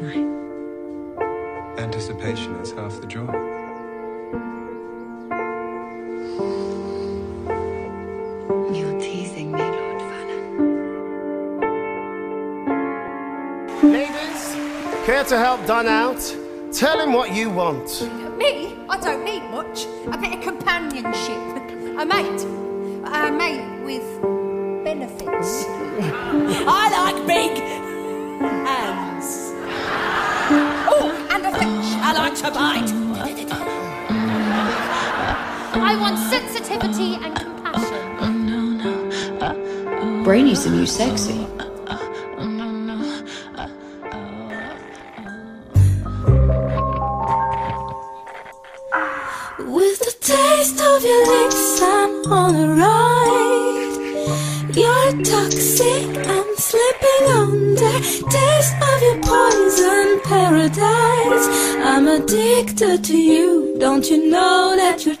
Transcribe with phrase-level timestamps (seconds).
[0.00, 1.78] night.
[1.78, 3.32] Anticipation is half the joy.
[8.74, 10.40] You're teasing me, Lord Fallon.
[13.82, 14.54] Ladies,
[15.06, 16.20] care to help Don out?
[16.72, 18.02] Tell him what you want.
[18.36, 18.76] Me?
[18.88, 19.86] I don't need much.
[20.12, 21.38] A bit of companionship.
[21.98, 22.46] A mate.
[23.04, 24.04] A mate with
[24.84, 25.64] benefits.
[26.66, 27.79] I like big
[32.30, 32.92] I to bite.
[35.74, 38.78] I want sensitivity and compassion.
[39.42, 41.49] Oh, Brainy's the new sexy.
[64.00, 65.19] Don't you know that you're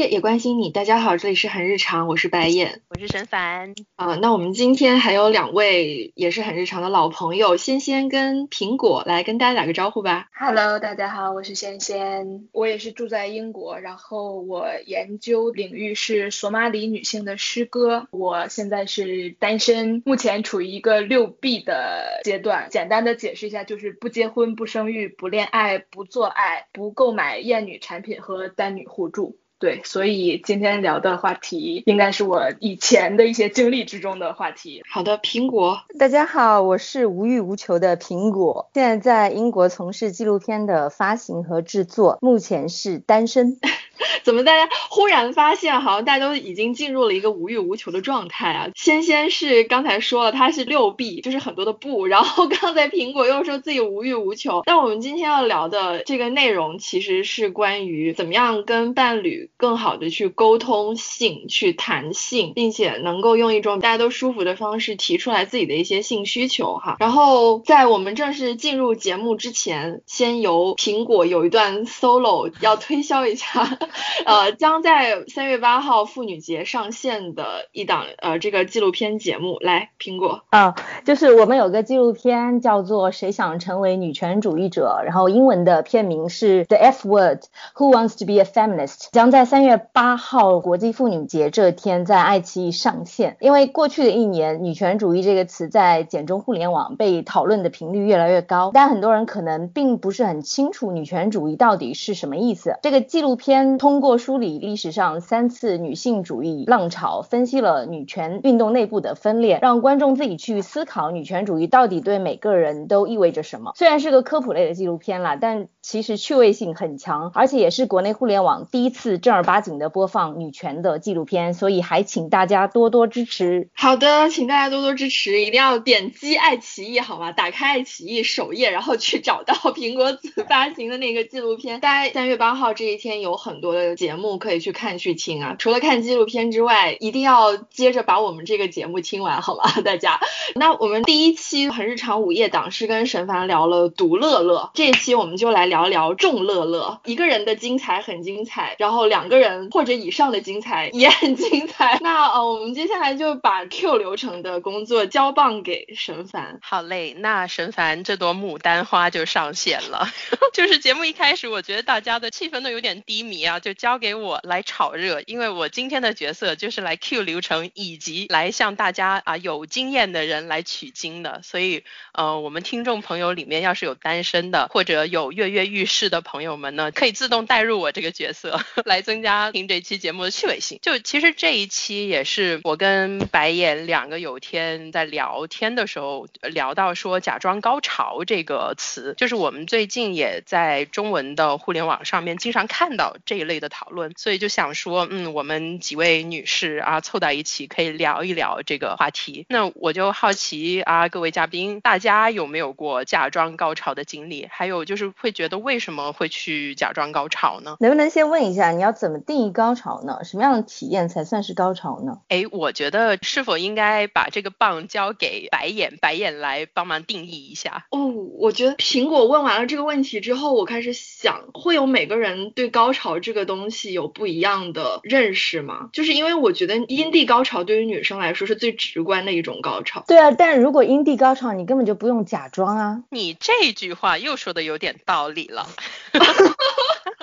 [0.00, 0.70] 界，也关心你。
[0.70, 3.74] 大家好，这里是很日常，我是白燕我是沈凡。
[3.96, 10.28] 啊、那我们今天还有两位也是很日常的老朋友，仙仙跟苹果来跟大家打个招呼吧。
[10.32, 22.68] Hello，大家好，我是仙仙，我也是住在英国，然后我研究领域是索马里女性的诗歌，我现在是单身，目前处于一个六 B 的阶段。
[22.70, 29.36] 简单的解释一下，就是不结婚、不生育、不恋爱、不做爱、不购买厌女产品和单女互助。
[29.60, 34.82] 对，所以今天聊的话题应该是我以前的一些经历之中的话题。
[34.90, 43.58] 好的，苹果，大家好，我是无欲无求的苹果，现在在英国从事纪录片的发行和制作，目前是单身。
[44.22, 48.68] 怎么大家忽然发现，好像大家都已经进入了一个无欲无求的状态啊？
[48.74, 54.62] 仙仙是刚才说了，他是六 B，就是很多的不，然后刚才苹果又说自己无欲无求。
[54.64, 66.96] 但我们今天要聊的这个内容，其实是关于怎么样跟伴侣更好的去沟通性、去谈性，并且能够用一种大家都舒服的方式提出来自己的一些性需求哈。
[66.98, 73.78] 然后在我们正式进入节目之前，先由苹果有一段 solo 要推销一下。
[74.26, 80.42] 呃，将在三月八号妇女节上线的一档呃这个纪录片节目，来苹果。
[80.50, 80.74] 啊，
[81.04, 93.36] 就是我们有个纪录片叫做《谁想成为女权主义者》，然后英文的片名是 The F Word，Who Wants to Be a Feminist，将在三月八号国际妇女节这天在爱奇艺上线。
[93.40, 102.76] 因为过去的一年，女权主义这个词在简中互联网被讨论的频率越来越高，但很多人可能并不是很清楚女权主义到底是什么意思。
[102.82, 113.72] 这个纪录片通过梳理历史上三次女性主义浪潮，分析了女权运动内部的分裂，让观众自己去思考女权主义到底对每个人都意味着什么。
[113.76, 123.70] 虽然是个科普类的纪录片啦，但其实趣味性很强，而且也是国内互联网第一次正儿八经的播放女权的纪录片，所以还请大家多多支持。
[123.72, 127.32] 好的，请大家多多支持，一定要点击爱奇艺好吗？
[127.32, 131.80] 打开爱奇艺首页，然后去找到苹果子发行的那个纪录片。
[131.80, 135.56] 大概三月八号这一天有很多的节目可以去看去听啊。
[135.58, 139.70] 除了看纪录片之外，一定要接着把我们这个节目听完好吗？
[139.84, 140.20] 大家。
[140.54, 147.00] 那我们第一期很日常午夜档是跟沈凡聊了独乐乐，这一期我们就来聊聊众乐乐。
[147.04, 151.98] 一个人的精彩很精彩，然后两个人或者以上的精彩也很精彩。
[152.02, 156.58] 那呃，我们接下来就把 Q 流程的工作交棒给沈凡。
[156.62, 160.08] 好嘞，那沈凡这朵牡丹花就上线了。
[160.52, 171.40] 就是节目一开始，我觉得大家的气氛都有点低迷啊，就交给我来炒热，因为我今天的角色就是来 Q 流程以及来向大家啊有经验的人来取经的。
[171.42, 171.82] 所以
[172.12, 180.78] 呃，我们听众朋友里面要是有单身的或者有跃跃欲试的朋友们呢，可以自动带入我这个角色， 来增加听这期节目的趣味性。
[180.82, 199.46] 就其实这一期也是我跟白眼两个有天在聊天的时候聊到说“假装高潮”这个词，就是我们最近也在中文的互联网上面经常看到这一类的讨论，所以就想说，嗯，我们几位女士啊凑到一起可以聊一聊这个话题。
[199.48, 204.46] 那我就好奇啊，各位嘉宾，大家有没有过假装高潮的经历？
[204.50, 207.76] 还有就是会觉得为什么会去假装高潮呢？
[207.80, 210.18] 能不能先问一下，你要怎么定义高潮呢？
[210.22, 212.20] 什么样的体验才算是高潮呢？
[212.28, 217.86] 哎，我觉得是否应该把这个棒交给白眼，白眼来帮忙定义一下？
[217.90, 225.88] 哦，我觉得苹果问完了这个问题之后，我开始想，会有每个人对高潮这个东西有不一样的认识吗？
[225.92, 230.04] 就是因为我觉得阴蒂高潮对于女生来说是最直观的一种高潮。
[230.06, 233.02] 对啊，但如果阴蒂高潮，你根本就不用假装啊。
[233.10, 235.66] 你这句话又说的有点道理了。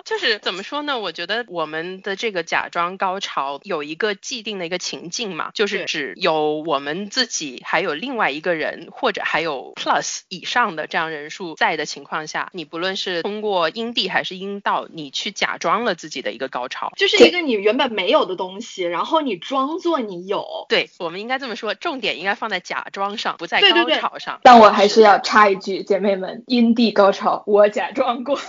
[0.08, 0.98] 就是怎么说呢？
[0.98, 20.66] 我觉得我们的这个假装高潮有一个既定的一个情境嘛，就是指有我们自己，还有另外一个人，或者还有 plus 以上的这样人数在的情况下，你不论是通过阴蒂还是阴道，你去假装了自己的一个高潮，就是一个你原本没有的东西，然后你装作你有。
[20.70, 24.40] 对，我们应该这么说，重点应该放在假装上，不在对对对高潮上。
[24.44, 28.40] 但我还是要插一句，姐妹们，阴蒂高潮我假装过，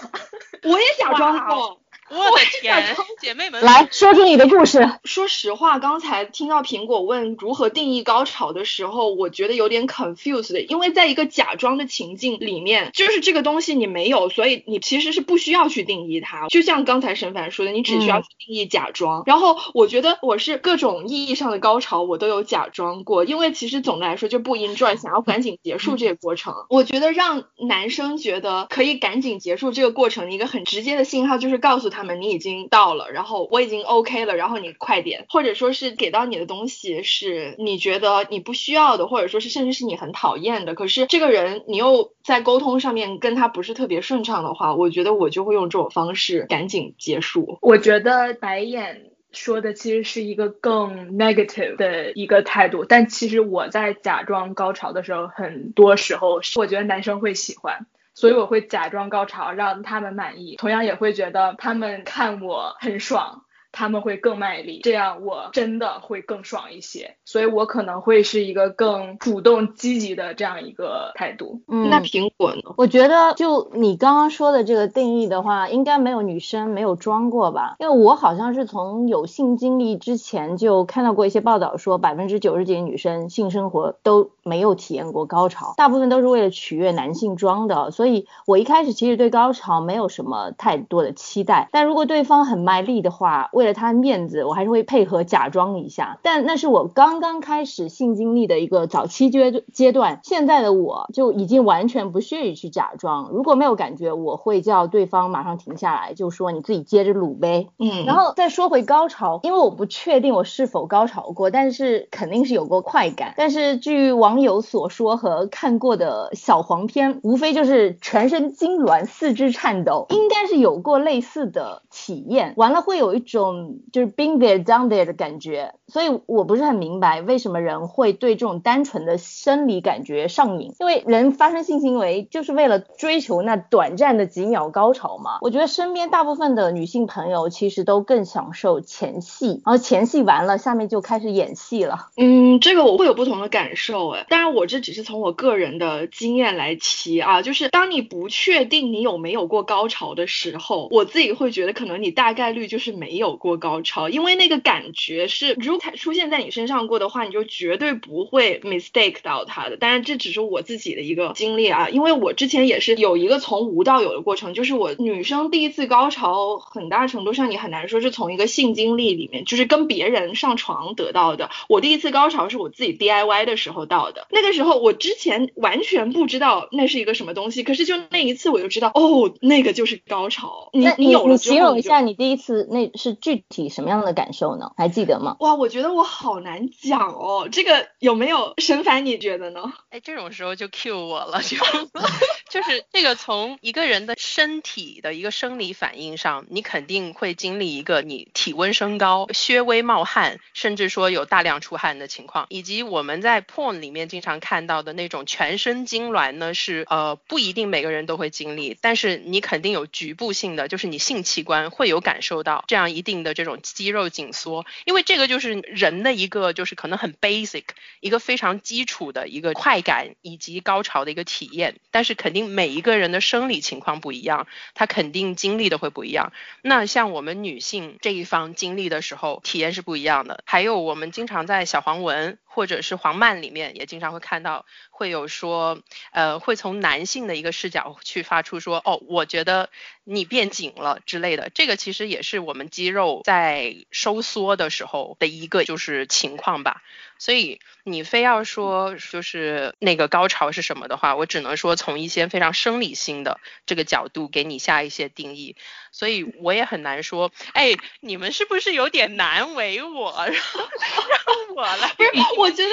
[0.62, 1.80] 我也假装过。
[2.10, 4.88] 我的天，姐妹们，来说出你的故事。
[5.04, 16.48] 说实话，刚才听到苹果问如何定义高潮的时候，我觉得有点 confused，因为在一个假装的情境里面，就是这个东西你没有，所以你其实是不需要去定义它。
[16.48, 19.22] 就像刚才沈凡说的，你只需要去定义假装。
[19.26, 26.54] 然后我觉得我是各种意义上的高潮我都有假装过，因为其实总的来说就不 enjoy，想要赶紧结束这个过程。
[26.70, 47.58] 我觉得让男生觉得可以赶紧结束这个过程的一个很直接的信号，就是告诉他他们你已经到了，然后我已经 OK 了，然后你快点，或者说是给到你的东西是你觉得你不需要的，或者说是甚至是你很讨厌的，可是这个人你又在沟通上面跟他不是特别顺畅的话，我觉得我就会用这种方式赶紧结束。
[47.60, 57.86] 我觉得白眼说的其实是一个更 negative 的一个态度，但其实我在假装高潮的时候，很多时候是我觉得男生会喜欢。
[58.18, 67.16] 所以我会假装高潮，让他们满意，同样也会觉得他们看我很爽，他们会更卖力，这样我真的会更爽一些。
[67.24, 71.62] 所以我可能会是一个更主动积极的这样一个态度。
[71.68, 72.74] 嗯，那苹果呢？
[72.76, 77.76] 我觉得就你刚刚说的这个定义的话，应该没有女生没有装过吧？
[77.78, 87.90] 因为我好像是从有性经历之前就看到过一些报道说，百分之九十几的女生性生活都没有体验过高潮，大部分都是为了取悦男性装的。
[87.90, 96.18] 所以我一开始其实对高潮没有什么太多的期待，但如果对方很卖力的话，为了他的面子，我还是会配合假装一下。
[96.22, 103.30] 但那是我刚刚开始性经历的一个早期阶阶段，现在的我就已经完全不屑于去假装。
[103.32, 107.68] 如果没有感觉，我会叫对方马上停下来，就说你自己接着撸呗。
[107.78, 113.34] 嗯，然后再说回高潮，因为我不确定我是否高潮过，但是肯定是有过快感。
[113.36, 122.54] 但是据网友所说和看过的小黄片，无非就是全身痉挛、四肢颤抖，应该是有过类似的体验。
[122.56, 123.47] 完了会有一种
[123.92, 135.38] 就是 being there done there 的感觉，所以我不是很明白为什么人会对这种单纯的生理感觉上瘾，因为人发生性行为就是为了追求那短暂的几秒高潮嘛。
[135.40, 142.08] 我觉得身边大部分的女性朋友其实都更享受前戏，然后前戏完了，下面就开始演戏了。
[142.16, 159.76] 嗯，这个我会有不同的感受哎，当然我这只是从我个人的经验来提啊，就是当你不确定你有没有过高潮的时候，我自己会觉得可能你大概率就是没有过高潮，因为那个感觉是如果出现在你身上过的话，你就绝对不会 mistake 到它的。
[159.76, 171.50] 当然这只是我自己的一个经历啊，因为我之前也是有一个从无到有的过程，就是我女生第一次高潮，很大程度上你很难说是从一个性经历里面，就是跟别人上床得到的。
[171.68, 180.70] 我第一次高潮是我自己 DIY 的时候到的，那个时候我之前完全不知道那是一个什么东西，可是就那一次我就知道，哦，那个就是高潮。
[180.72, 184.72] 你那你有了之后你形容一下你第一次那是具体什么样的感受呢？
[184.76, 185.36] 还记得吗？
[185.40, 189.04] 哇，我我觉得我好难讲哦，这个有没有沈凡？
[189.04, 189.70] 你觉得呢？
[189.90, 191.58] 哎，这种时候就 cue 我了，就
[192.48, 217.64] 就是这个从一个人的身体的一个生理反应上，你肯定会经历一个你体温升高、略微冒汗，甚至说有大量出汗的情况，以及我们在 porn 里面经常看到的那种全身痉挛呢，是呃不一定每个人都会经历，但是你肯定有局部性的，就是你性器官会有感受到这样一定的这种肌肉紧缩，因为这个就是人的一个就是可能很 basic
[218.00, 226.32] 一个非常基础的一个快感以及高潮的一个体验，但是肯定每一个人的生理情况不一样，他肯定经历的会不一样。
[226.62, 230.42] 那像我们女性这一方经历的时候，体验是不一样的。
[230.46, 232.38] 还有我们经常在小黄文。
[232.50, 234.66] 或者是黄漫里面也经常会看到，
[234.98, 239.70] 会有说，呃，会从男性的一个视角去发出说，哦，我觉得
[240.02, 241.50] 你变紧了之类的。
[241.54, 246.82] 这个其实也是我们肌肉在收缩的时候的一个就是情况吧。
[247.18, 255.56] 所以你非要说就是那个高潮是什么的话，我只能说从一些非常生理性的这个角度给你下一些定义。
[255.92, 260.60] 所以我也很难说，哎，你们是不是有点难为我， 然后
[261.08, 261.88] 让我来？
[261.96, 262.70] 不是，我觉得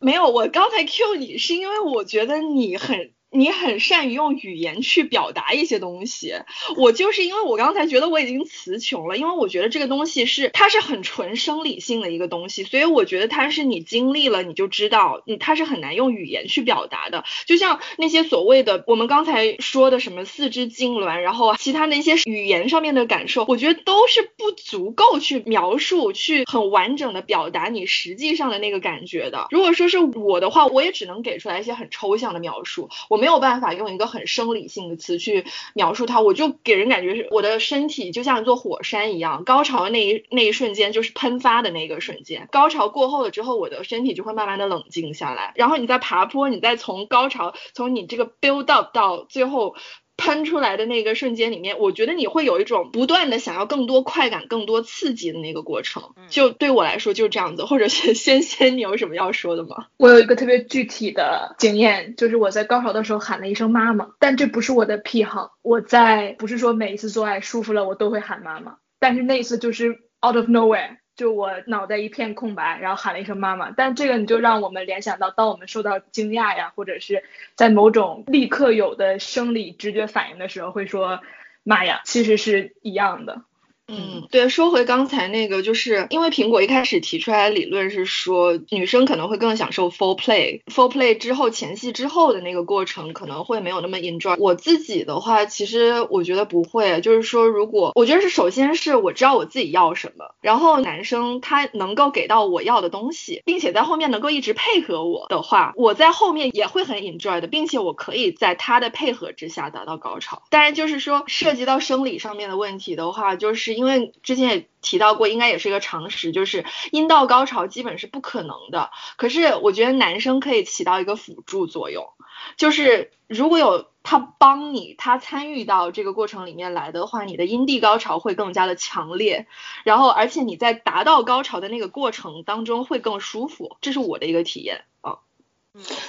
[0.00, 0.26] 没有。
[0.28, 3.12] 我刚才 Q 你是因为我觉得你很。
[3.38, 6.34] 你很善于用语言去表达一些东西，
[6.76, 17.24] 我就是因为我刚才觉得我已经词穷了，因为我觉得这个东西是它是很纯生理性的一个东西，所以我觉得它是你经历了你就知道，你它是很难用语言去表达的。
[17.46, 29.48] 就像那些所谓的我们刚才说的什么四肢痉挛，然后其他那些语言上面的感受，我觉得都是不足够去描述、去很完整的表达你实际上的那个感觉的。
[29.50, 49.74] 如果说是我的话，我也只能给出来一些很抽象的描述，我们没有办法用一个很生理性的词去描述它，我就给人感觉是我的身体就像一座火山一样，高潮那一那一瞬间就是喷发的那个瞬间，高潮过后了之后，我的身体就会慢慢的冷静下来，然后你在爬坡，你再从高潮从你这个 build up 到最后。
[50.16, 56.14] 喷出来的那个瞬间里面，我觉得你会有一种不断的想要更多快感、更多刺激的那个过程。
[56.28, 57.64] 就对我来说就是这样子。
[57.64, 59.86] 或者是 仙仙，你有什么要说的吗？
[59.98, 65.52] 我有一个特别具体的经验，就是我在高潮的时候喊了一声妈妈，但这不是我的癖好。
[65.62, 69.90] 我在不是说每一次做爱舒服了我都会喊妈妈，但是那一次就是
[70.26, 70.96] out of nowhere。
[71.16, 81.20] 就我脑袋一片空白，然后喊了一声妈妈，但这个你就让我们联想到，当我们受到惊讶呀，或者是在某种立刻有的生理直觉反应的时候，会说
[81.62, 83.42] 妈呀，其实是一样的。
[83.88, 94.34] 嗯，对，说回刚才那个，就是因为苹果一开始提出来的理论是说，女生可能会更享受 full play，full play 之后前戏之后的那个过程可能会没有那么 enjoy。
[94.40, 110.42] 我自己的话，其实我觉得不会，就是说，如果我觉得是首先是我知道我自己要什么，然后男生他能够给到我要的东西，并且在后面能够一直配合我的话，我在后面也会很 enjoy 的，并且我可以在他的配合之下达到高潮。
[110.50, 113.75] 当然，就是说涉及到生理上面的问题的话，就是。
[113.76, 118.90] 因为之前也提到过，应该也是一个常识，就是阴道高潮基本是不可能的。
[119.16, 122.08] 可是我觉得男生可以起到一个辅助作用，
[122.56, 129.46] 就是如果有他帮你，他参与到这个过程里面来的话，你的阴蒂高潮会更加的强烈，
[129.84, 135.18] 然后而且你在达到高潮的那个过程当中会更舒服，这是我的一个体验啊。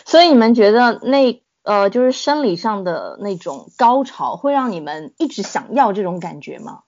[0.05, 6.83] 所以你们觉得那呃就是生理上的那种高潮会让你们一直想要这种感觉吗？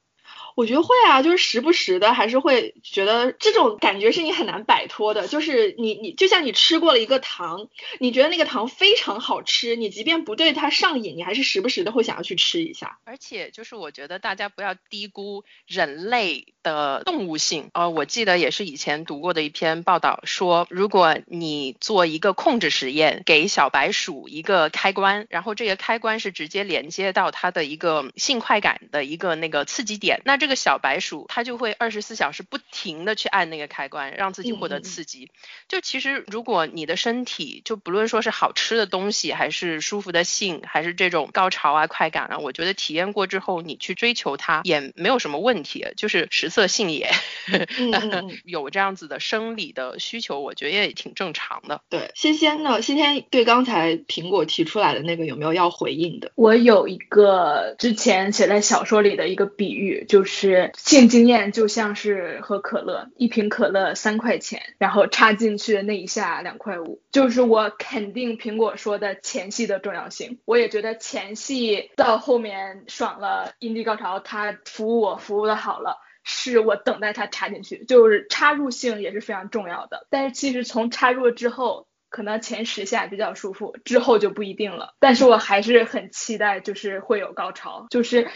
[0.56, 5.27] 我觉得会啊，就是时不时的还是会觉得这种感觉是你很难摆脱的。
[5.27, 7.68] 就是你你就像你吃过了一个糖，
[8.00, 13.00] 你觉得那个糖非常好吃，你即便不对它上瘾，你还是时不时的会想要去吃一下。
[13.06, 17.70] 而且就是我觉得大家不要低估人类的动物性。
[17.74, 35.32] 呃，我记得也是以前读过的一篇报道说，如果你做一个控制实验，给小白鼠一个开关，然后这个开关是直接连接到它的一个性快感的一个那个刺激点，那这个小白鼠它就会二十四小时不停的去按那个开关，让自己获得刺激。
[35.68, 47.12] 就其实如果你的身体就不论说是好吃的东西，还是舒服的性，还是这种高潮啊快感啊，我觉得体验过之后你去追求它也没有什么问题，就是食色性也，
[48.44, 51.82] 有这样子的生理的需求，我觉得也挺正常的。
[51.89, 52.82] 对，仙仙呢？
[52.82, 56.32] 仙仙对刚才苹果提出来的那个有没有要回应的？
[56.34, 60.39] 我有一个之前写在小说里的一个比喻，就是。
[60.39, 67.01] 是性经验就像是喝可乐，一瓶可乐三块钱，然后插进去的那一下两块五。
[67.12, 75.98] 就是我肯定苹果说的前戏的重要性，我也觉得前戏到后面爽了，阴蒂高潮，他服务我服务的好了，
[76.29, 80.07] 是我等待他插进去，就是插入性也是非常重要的。
[80.09, 84.95] 但是其实从插入之后，可能前十下比较舒服，之后就不一定了。
[85.00, 88.29] 但是我还是很期待，就是会有高潮，就是。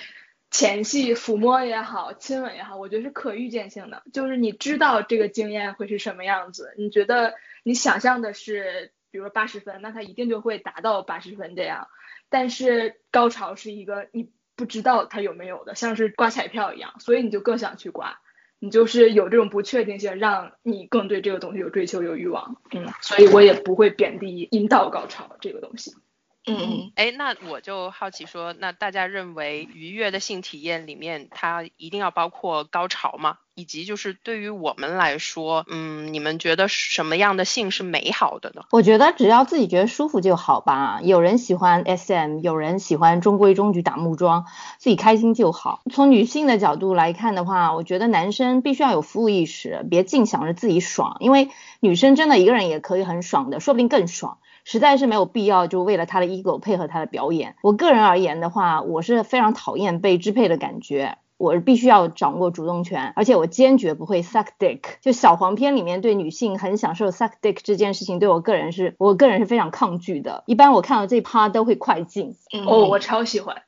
[0.55, 7.33] 前戏抚摸也好，亲吻也好，我觉得是可预见性的，就是你知道这个经验会是什么样子，你觉得
[7.63, 11.87] 你想象的是，比如说八十分，那它一定就会达到八十分这样。
[12.29, 18.19] 但是高潮是一个你不知道它有没有的，像是刮彩票一样，所以你就更想去刮，
[18.59, 22.57] 你就是有这种不确定性，让你更对这个东西有追求、有欲望。
[22.71, 25.95] 嗯，所以我也不会贬低阴道高潮这个东西。
[26.45, 33.37] 嗯嗯，哎，那我就好奇说，那大家认为愉悦的性体验里面，它一定要包括高潮吗？
[33.55, 38.63] 以及就是对于我们来说，嗯，你们觉得什么样的性是美好的呢？
[38.71, 40.99] 我觉得只要自己觉得舒服就好吧。
[41.03, 44.45] 有人喜欢 SM，有人喜欢中规中矩打木桩，
[44.79, 45.81] 自己开心就好。
[45.91, 54.39] 从女性的角度来看的话，我觉得男生必须要有服务意识，别净想着自己爽，因为女生真的一个人也可以很爽的，说不定更爽。
[54.63, 57.55] 实在是没有必要，就为了他的 ego 配合他的表演。
[57.61, 64.79] 我个人而言的话，我是非常讨厌被支配的感觉，我必须要掌握主动权，而且我坚决不会 suck dick。
[65.01, 70.43] 就小黄片里面对女性很享受 suck dick 这件事情，对我个人是我个人是非常抗拒的。
[70.47, 72.35] 一般我看到这趴都会快进。
[72.65, 73.61] 哦，我超喜欢。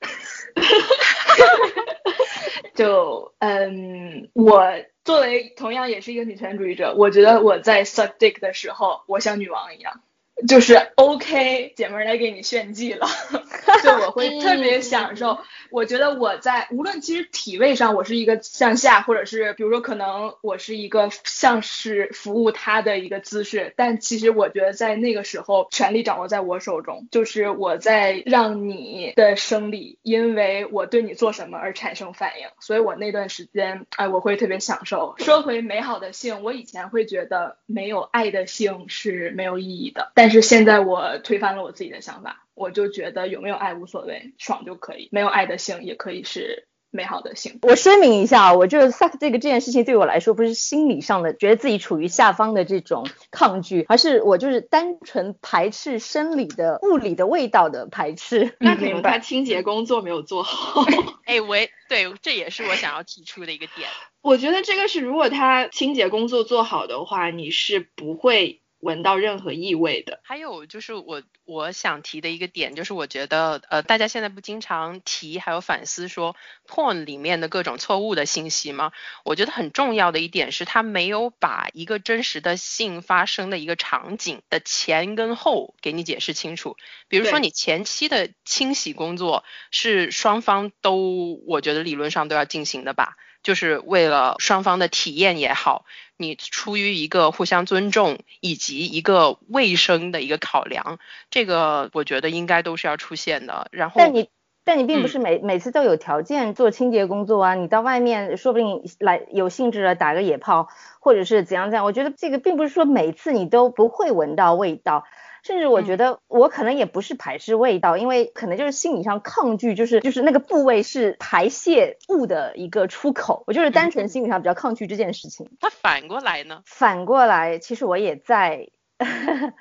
[2.73, 4.61] 就嗯，我
[5.03, 10.01] 作为同样也是一个女权主义者，我觉得我在 suck dick 的时候，我像女王一样。
[10.47, 13.07] 就是 OK，姐妹来给你炫技了，
[13.83, 15.39] 就我会特别享受。
[15.71, 35.15] 我觉得我在无论其实体位上，我是一个向下，或者是比如说可能我是一个像是服务他的一个姿势，但其实我觉得在那个时候，权力掌握在我手中，就是我在让你的生理因为我对你做什么而产生反应，所以我那段时间哎，我会特别享受。
[35.17, 42.41] 说回美好的性，我以前会觉得没有爱的性是没有意义的，但是现在我推翻了我自己的想法。
[42.53, 45.09] 我就觉得有没有爱无所谓，爽就可以。
[45.11, 47.59] 没有爱的性也可以是美好的性。
[47.63, 58.55] 我声明一下，我就是 suck 这个这件事情对我来说不是心理上的觉得自己处于下方的这种抗拒，而是我就是单纯排斥生理的物理的味道的排斥。
[58.61, 60.85] 那 可能他清洁工作没有做好。
[61.25, 63.89] 哎，我也对，这也是我想要提出的一个点。
[64.21, 68.61] 我觉得这个是，如果他清洁工作做好的话，你是不会。
[68.85, 70.19] 闻到任何异味的。
[70.23, 76.35] 还有就是我我想提的一个点，就是我觉得呃大家现在不经常提还有反思说
[76.67, 78.91] porn 里面的各种错误的信息吗？
[79.23, 86.77] 我觉得很重要的一点是，他没有把一个真实的性发生的一个场景的前跟后给你解释清楚。
[87.07, 93.15] 比如说你前期的清洗工作是双方都我觉得理论上都要进行的吧，
[93.45, 95.85] 就是为了双方的体验也好。
[96.17, 100.97] 你出于一个互相尊重以及一个卫生的一个考量，
[101.29, 103.67] 这个我觉得应该都是要出现的。
[103.71, 104.29] 然后，但你
[104.63, 110.69] 但你并不是每每次都有条件做清洁工作啊，你到外面说不定来有兴致了打个野炮，
[111.01, 111.83] 或者是怎样怎样。
[111.83, 115.03] 我觉得这个并不是说每次你都不会闻到味道。
[115.45, 125.49] 甚至我觉得我可能也不是排斥味道，因为可能就是心理上抗拒，就是就是那个部位是排泄物的一个出口，我就是单纯心理上比较抗拒这件事情。
[125.61, 126.63] 那反过来呢？
[126.65, 128.69] 反过来，其实我也在。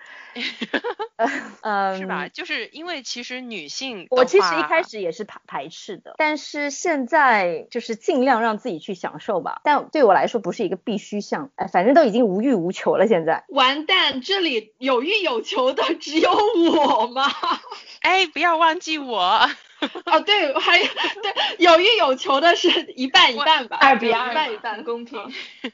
[1.63, 2.29] 嗯，是吧？
[2.29, 9.61] 就是因为其实女性，我其实一开始也是排排斥的，但是现在就是尽量让自己去享受吧。
[9.65, 13.07] 但对我来说不是一个必须项，哎，反正都已经无欲无求了。
[13.07, 16.31] 现在完蛋，这里有欲有求的只有
[16.77, 17.25] 我吗？
[18.03, 19.49] 哎，不要忘记我。
[20.07, 20.87] 哦，对，还有
[21.23, 25.21] 对有欲有求的是一半一半吧，二比二，一半一半，公平。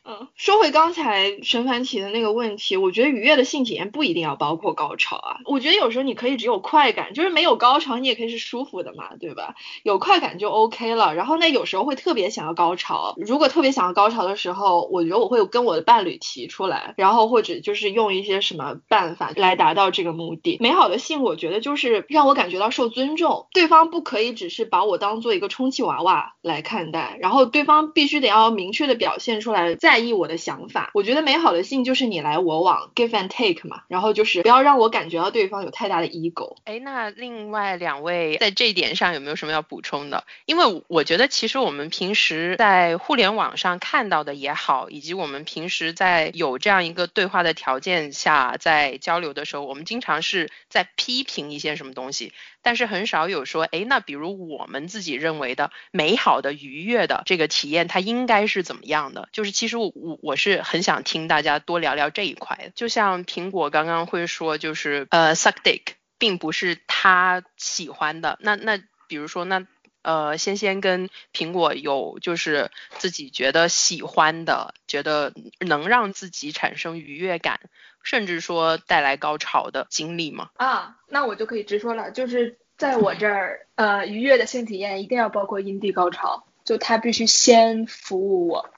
[0.05, 5.37] 嗯，说回刚才沈凡提的那个问题，我觉得愉悦的性体验不一定要包括高潮啊。
[5.45, 9.55] 我觉得有时候你可以只有快感，就是没有高潮，你也可以是舒服的嘛，对吧？
[9.85, 11.15] 有快感就 OK 了。
[11.15, 20.59] 然后那有时候会特别想要高潮，如果特别想要高潮的时候，我觉得我会跟我的伴侣提出来，然后或者就是用一些什么办法来达到这个目的。
[20.61, 24.00] 美好的性，我觉得就是让我感觉到受尊重，对方不。
[24.01, 30.91] 不可以只是把我当做一个充气娃娃来看待，然后对方必须得要明确的表现出来在意我的想法。
[30.95, 36.57] 我觉得美好的性就是你来我往，give and take 嘛，然后就是不要让我感觉到对方有太大的 ego。
[36.65, 40.25] 哎，那另外两位在这一点上有没有什么要补充的？
[40.47, 52.33] 因为我觉得其实我们平时在互联网上看到的也好，以及我们平时在有这样一个对话的条件下在交流的时候，我们经常是在批评一些什么东西。
[52.63, 59.29] 但是很少有说，哎，那比如我们自己认为的美好的、愉悦的这个体验，它应该是怎么样的？
[59.33, 62.73] 就是其实我我我是很想听大家多聊聊这一块。
[62.75, 65.83] 就像苹果刚刚会说，就是呃，suck dick
[66.19, 68.39] 并不是他喜欢的。
[68.41, 69.67] 那那比如说，那
[70.03, 77.61] 呃，仙仙跟苹果有就是自己觉得喜欢的，觉得能让自己产生愉悦感。
[78.03, 80.51] 甚至说带来高潮的经历吗？
[80.57, 88.71] 啊，那我就可以直说了，就是在我这儿，呃，愉悦的性体验一定要包括阴蒂高潮，就他必须先服务我。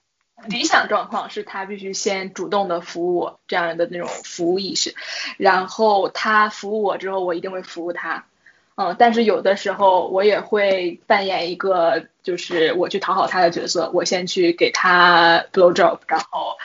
[0.49, 4.97] 理想状况是他必须先主动的服务我，这样的那种服务意识，
[5.37, 8.27] 然后他服务我之后，我一定会服务他。
[8.75, 16.57] 嗯，但是有的时候我也会扮演一个，就是我去讨好他的角色，我先去给他 blow job，然后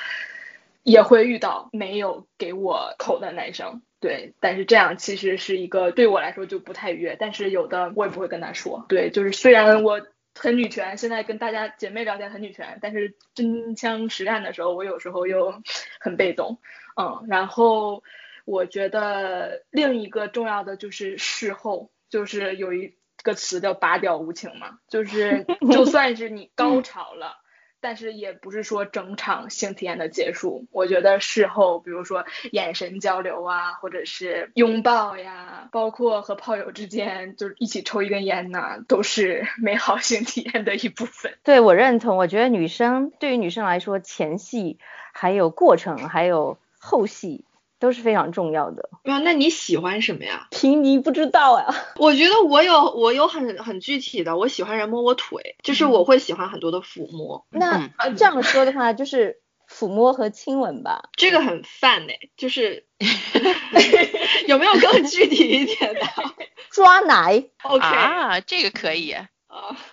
[0.87, 3.81] 也会遇到没有给我口的男生。
[3.99, 7.17] 对，但是这样其实是一个对我来说就不太愉悦。
[7.19, 8.85] 但是有的我也不会跟他说。
[8.87, 10.01] 对，就是虽然我
[10.33, 15.61] 很女权，现在跟大家姐妹聊天很女权，但是真枪实干的时候，我有时候又
[15.99, 16.59] 很被动。
[16.95, 18.01] 嗯，然后
[18.45, 27.35] 我觉得另一个重要的就是事后，就是有一个词叫拔屌无情嘛，就是就算是你高潮了。
[27.79, 41.33] 但是也不是说整场性体验的结束，我觉得事后，比如说眼神交流啊，或者是拥抱呀，包括和炮友之间就是一起抽一根烟呐，都是 美好性体验的一部分。
[41.43, 44.79] 对我认同，我觉得女生对于女生来说，前戏
[45.13, 47.45] 还有过程还有后戏。
[47.79, 48.89] 都是非常重要的。
[49.03, 50.47] 啊，那你喜欢什么呀？
[50.51, 51.67] 凭你不知道呀。
[51.97, 57.45] 我觉得我有，我有很很具体的，我喜欢人摸我腿，就是我会喜欢很多的抚摸。
[57.51, 57.87] 那
[58.17, 61.09] 这样说的话，就是抚摸和亲吻吧。
[61.15, 62.85] 这个很泛诶，就是
[64.47, 66.01] 有没有更具体一点的？
[66.71, 67.43] 抓奶。
[67.63, 69.15] OK 啊，这个可以。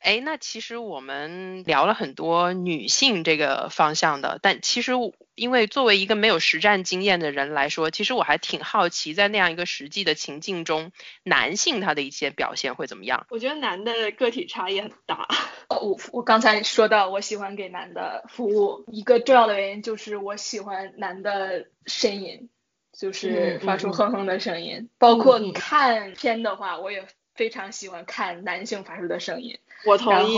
[0.01, 4.93] 哎，那其实我们聊了很多女性这个方向的，但其实
[5.35, 13.27] 因为作为一个没有实战经验的人来说，其实我还挺好奇，在那样一个实际的情境中，男性他的一些表现会怎么样？
[13.31, 15.29] 我觉得男的个体差异很大。
[15.69, 22.51] 我我刚才说到，我喜欢给男的服务，一个重要的原因就是我喜欢男的声音，
[22.97, 27.07] 就是发出哼哼的声音，包括看片的话，我也。
[27.35, 30.37] 非常喜欢看男性发出的声音，我同意，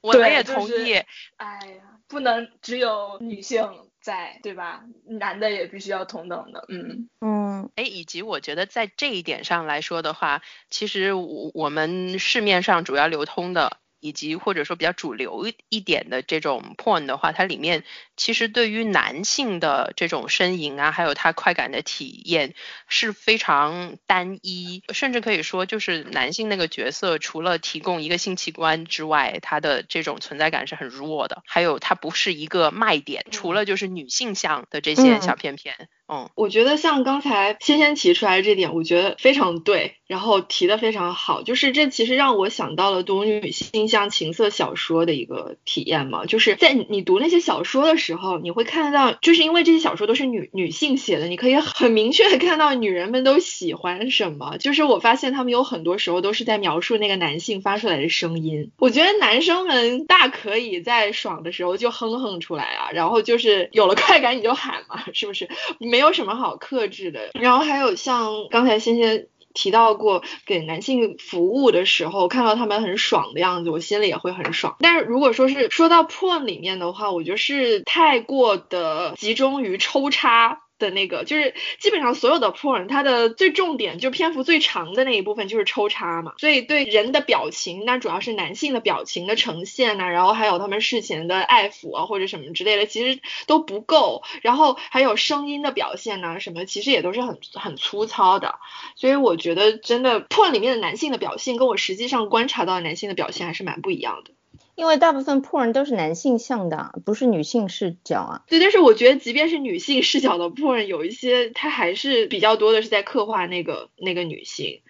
[0.00, 0.94] 我也同意。
[1.36, 4.84] 哎呀，不能只有女性在，对吧？
[5.06, 7.70] 男的也必须要同等的，嗯嗯。
[7.76, 13.78] 哎，以及我觉得在这一点上来说的话，其实我我们市面上主要流通的。
[14.04, 17.84] 以及或者说比较主流一点的这种 porn 的话，它里面
[18.18, 22.54] 其实对于男性的这种呻吟啊，还有他快感的体验
[22.86, 31.42] 是非常单一，甚至可以说就是男性那个角色除了提供一个性器官之外，他的这种存在感是很弱的。
[31.46, 35.74] 还有它不是一个卖点，除了就是女性向的这些小片片。
[35.78, 35.88] 嗯，
[36.34, 65.48] 我觉得像刚才先先提出来这点，我觉得非常对，然后提的非常好，就是这其实让我想到了读女性向情色小说的一个体验嘛，就是在你读那些小说的时候，你会看到，就是因为这些小说都是女女性写的，你可以很明确的看到女人们都喜欢什么，就是我发现他们有很多时候都是在描述那个男性发出来的声音，我觉得男生们大可以在爽的时候就哼哼出来啊，然后就是有了快感你就喊嘛，是不是？
[65.94, 74.74] 没有什么好克制的，然后还有像刚才欣欣提到过，给男性服务的时候，看到他们很爽的样子，我心里也会很爽。
[74.80, 80.62] 但是如果说是说到 porn 里面的话，我觉得是太过的集中于抽插。
[80.84, 98.56] 的那个就是基本上所有的 porn，它的最重点就篇幅最长的那一部分就是抽插嘛，所以对人的表情，那主要是男性的表情的呈现呐，然后还有他们事前的爱抚啊或者什么之类的，其实都不够，然后还有声音的表现呐什么，其实也都是很很粗糙的，
[98.96, 104.32] 所以我觉得真的 porn 里面的男性的表现跟我实际上观察到的男性的表现还是蛮不一样的。
[104.74, 108.42] 因为大部分 porn 都是男性向的，不是女性视角啊。
[108.48, 114.80] 对，但是我觉得即便是女性视角的 porn，有一些它还是比较多的是在刻画那个那个女性。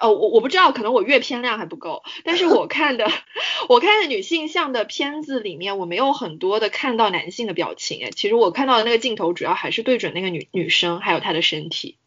[0.00, 3.10] 呃，我我不知道，可能我阅片量还不够，但是我看的
[3.68, 8.04] 我看的女性向的片子里面，我没有很多的看到男性的表情。
[8.04, 11.98] 哎，其实我看到的那个镜头主要还是对准那个女女生还有她的身体。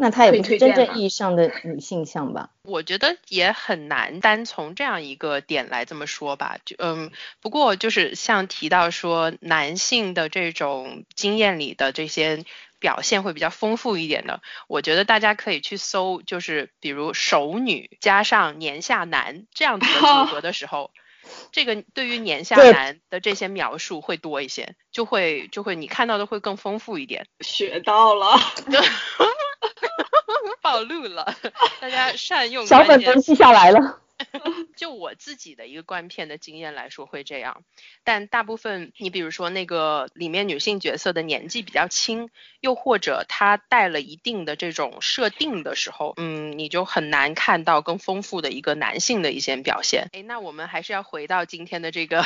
[0.00, 2.50] 那她也不是真正意义上的女性向吧？
[2.62, 6.58] 我觉得也很难单从这样一个点来这么说吧。
[6.64, 12.44] 就嗯，不过就是像提到说男性的这种经验里的这些
[12.78, 20.92] 表现会比较丰富一点的，我觉得大家可以去搜，就是比如熟女加上年下男这样子的组合的时候，
[21.50, 27.26] 这个对于年下男的这些描述会多一些，就会就会你看到的会更丰富一点。
[27.40, 28.38] 学到了。
[30.62, 31.34] 暴露了，
[31.80, 32.66] 大家善用。
[32.66, 34.00] 小本本记下来了。
[34.76, 37.62] 就我自己的一个观片的经验来说会这样，
[38.02, 50.08] 但大部分你比如说那个里面女性角色的年纪比较轻，又或者她带了一定的这种设定的时候，嗯，你就很难看到更丰富的一个男性的一些表现。
[50.12, 52.24] 哎，那我们还是要回到今天的这个，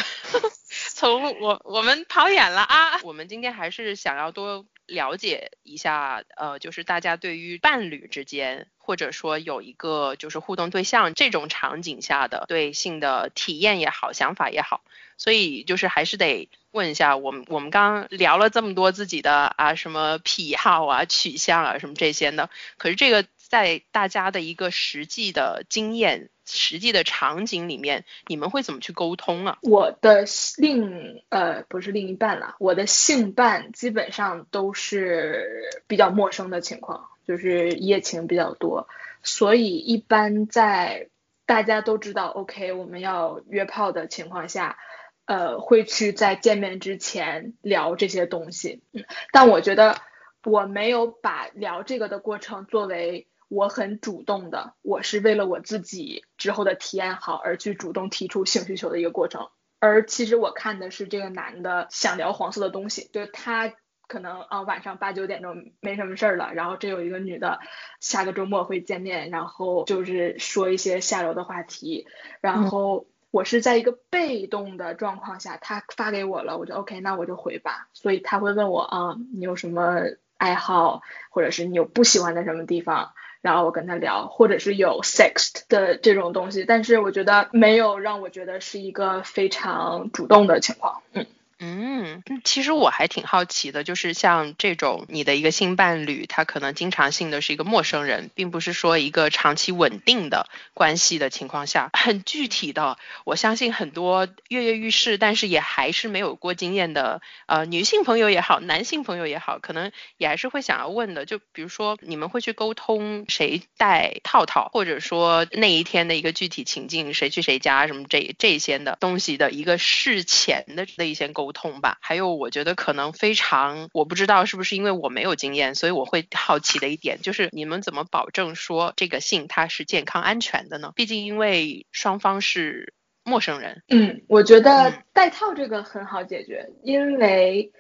[0.95, 14.83] 从我我们跑远了啊，我们今天还是想要多了解一下，呃，就是大家对于伴侣之间，或者说有一个就是互动对象这种场景下的对性的体验也好，想法也好，
[15.16, 26.31] 所以就是还是得问一下，我们我们刚聊了这么多自己的啊什么癖好啊、取向啊什么这些呢，可是这个在大家的一个实际的经验。
[26.45, 29.59] 实际的场景里面，你们会怎么去沟通啊？
[29.62, 30.25] 我的
[30.59, 38.88] 另呃不是另一半啦，我的性伴基本上都是比较陌生的情况，就是一夜情比较多，
[39.23, 41.11] 所以一般在
[41.47, 44.79] 大家都知道 OK 我们要约炮的情况下，
[45.27, 48.83] 呃会去在见面之前聊这些东西。
[48.93, 49.97] 嗯，但我觉得
[50.43, 53.29] 我没有把聊这个的过程作为。
[53.53, 59.49] 我很主动的，我是为了我自己之后的体验好而去主动提出性需求的一个过程。
[59.79, 63.75] 而其实我看的是这个男的想聊黄色的东西，就他
[64.09, 67.61] 可能啊晚上八九点钟没什么事儿了，然后这有一个女的
[68.01, 72.07] 下个周末会见面，然后就是说一些下流的话题，
[72.41, 77.88] 然后我是在一个被动的状况下，他发给我了，我就 OK，那我就回吧。
[77.93, 80.01] 所以他会问我啊，你有什么
[80.38, 83.12] 爱好，或者是你有不喜欢的什么地方？
[83.43, 91.27] 然后我跟他聊，或者是有 sex 的这种东西，但是我觉得没有让我觉得是一个非常主动的情况，嗯。
[91.64, 121.52] 嗯，其实我还挺好奇的，就是像这种你的一个性伴侣，他可能经常性的是一个陌生人，并不是说一个长期稳定的关系的情况下， 很具体的，我相信很多跃跃欲试，但是也还是没有过经验的呃女性朋友也好，男性朋友也好，可能也还是会想要问的，就比如说你们会去沟通谁带套套，或者说那一天的一个具体情境，谁去谁家什么这这些的东西的一个事前的的一些沟。
[121.53, 130.93] 通吧，还有我觉得可能非常，我不知道是不是因为我没有经验，所以我会好奇的一点就是你们怎么保证说这个性它是健康安全的呢？
[130.97, 133.83] 毕竟因为双方是陌生人。
[133.88, 137.73] 嗯，我觉得带套这个很好解决，因为。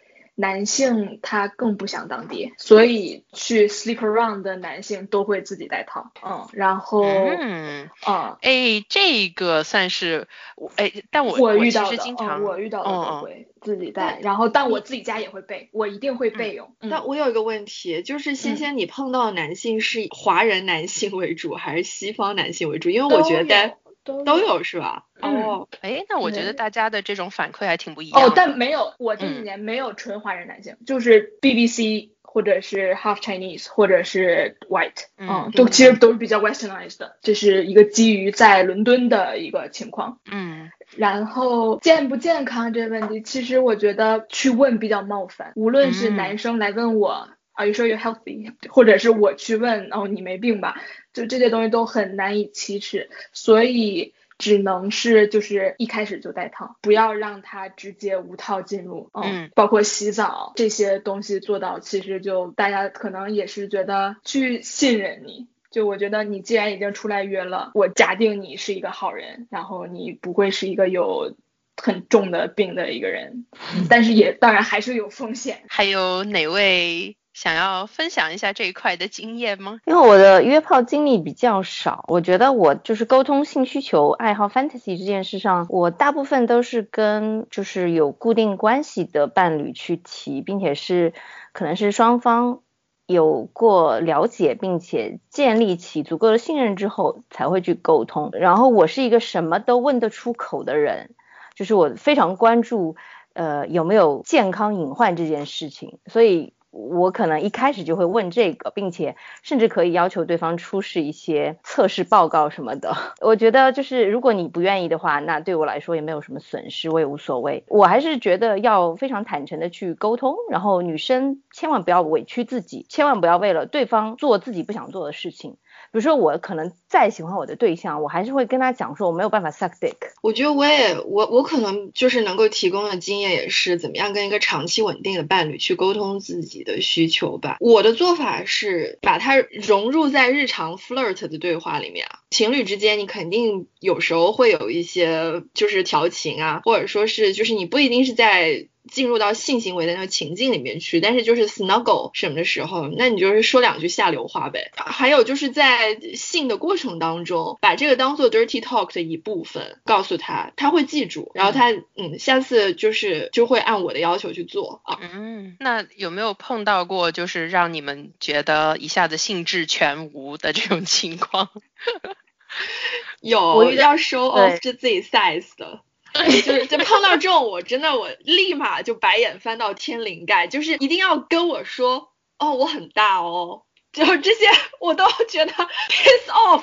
[0.42, 10.26] 男性他更不想当爹，所以去 sleep around 的男性都会自己带套，嗯，然后，嗯，啊，哎，这个算是
[10.56, 16.74] 我，哎，但我我遇到的，嗯，我遇到的都会自己带，然后但我自己家也会备，我一定会备用。
[16.90, 22.90] 但我有一个问题，就是仙仙，你碰到的男性是华人男性为主还是西方男性为主？
[22.90, 23.76] 因为我觉得。
[24.04, 25.04] 都都有是吧？
[25.20, 28.22] 哦，哎，那我觉得大家的这种反馈还挺不一样。
[28.22, 40.18] 哦，但没有，我这几年没有纯华人男性，就是 BBC 或者是 Half Chinese 或者是 White，嗯，都其实都是比较 Westernized 的，这是一个基于在伦敦的一个情况。
[40.30, 47.28] 嗯，然后健不健康这个问题，其实我觉得去问比较冒犯，无论是男生来问我。
[47.54, 48.52] Are you sure you're healthy？
[48.68, 50.80] 或者是我去问，哦，你没病吧？
[51.12, 59.10] 就这些东西都很难以启齿，所以只能是就是一开始就带套，不要让他直接无套进入。
[59.12, 65.46] 嗯，包括洗澡这些东西做到，其实就大家可能也是觉得去信任你。
[65.70, 71.36] 就我觉得你既然已经出来约了，我假定你是一个好人，然后你不会是一个有
[71.76, 73.46] 很重的病的一个人，
[73.88, 75.62] 但是也当然还是有风险。
[75.68, 77.16] 还有哪位？
[77.32, 79.80] 想要分享一下这一块的经验吗？
[79.86, 91.14] 因为我的约炮经历比较少，我觉得我就是沟通性需求、爱好、fantasy 这件事上，我大部分都是跟就是有固定关系的伴侣去提，并且是
[91.52, 92.60] 可能是双方
[93.06, 98.30] 有过了解，并且建立起足够的信任之后才会去沟通。
[98.32, 101.14] 然后我是一个什么都问得出口的人，
[101.54, 102.96] 就是我非常关注
[103.32, 106.52] 呃有没有健康隐患这件事情，所以。
[106.72, 112.96] 我可能一开始就会问这个，并且甚至可以要求对方出示一些测试报告什么的。
[113.20, 117.62] 我觉得就是如果你不愿意的话，那对我来说也没有什么损失，我也无所谓。
[117.68, 125.58] 我还是觉得要非常坦诚的去沟通，然后女生千万不要委屈自己，千万不要为了对方做自己不想做的事情。
[125.92, 129.94] 比如说，我可能再喜欢我的对象，我还是会跟他讲说我没有办法 suck dick。
[130.22, 137.58] 我觉得我也我我可能就是能够提供的经验也是怎么样跟一个长期稳定的伴侣去沟通自己的需求吧。
[137.60, 142.20] 我的做法是把它融入在日常 flirt 的对话里面啊。
[142.30, 148.68] 情侣之间你肯定有时候会有一些就是调情啊，或者说是就是你不一定是在。
[148.90, 154.72] 进入到性行为的那个情境里面去，但是就是 snuggle 什么的时候，那你就是说两句下流话呗。
[154.74, 164.98] 还有就是在性的过程当中，把这个当做 dirty talk 的一部分，告诉他，他会记住，然后他嗯，下次就是就会按我的要求去做啊。
[165.00, 171.50] 嗯，那有没有碰到过就是让你们觉得一下子兴致全无的这种情况？
[173.22, 175.80] 有要 show off 自己 size 的。
[176.24, 184.46] 就是就碰到这种，我真的我立马就白眼翻到天灵盖，就是一定要跟我说哦，我很大哦，就这些
[184.80, 185.52] 我都觉得
[185.90, 186.62] piss off，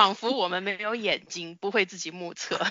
[0.00, 2.56] 仿佛我们没有眼睛，不会自己目测。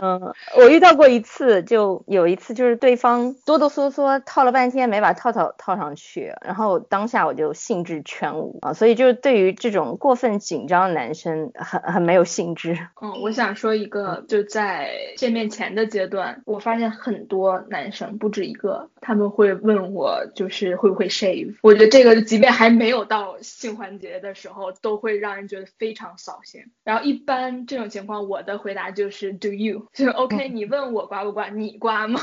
[0.00, 12.78] 嗯，我遇到过一次，就有一次就是对方哆哆嗦嗦套了半天没把套套套上去，然后当下我就兴致全无啊，所以就是对于这种过分紧张的男生很很没有兴致。
[13.02, 26.70] 嗯，我想说一个，就在见面前的阶段，我发现很多男生不止一个，他们会问我就是会不会 shave，我觉得这个即便还没有到性环节的时候，都会让人觉得非常扫兴。
[26.84, 29.88] 然后一般这种情况，我的回答就是 Do you？
[29.92, 32.20] 就是 OK，你问我刮不刮，你刮吗？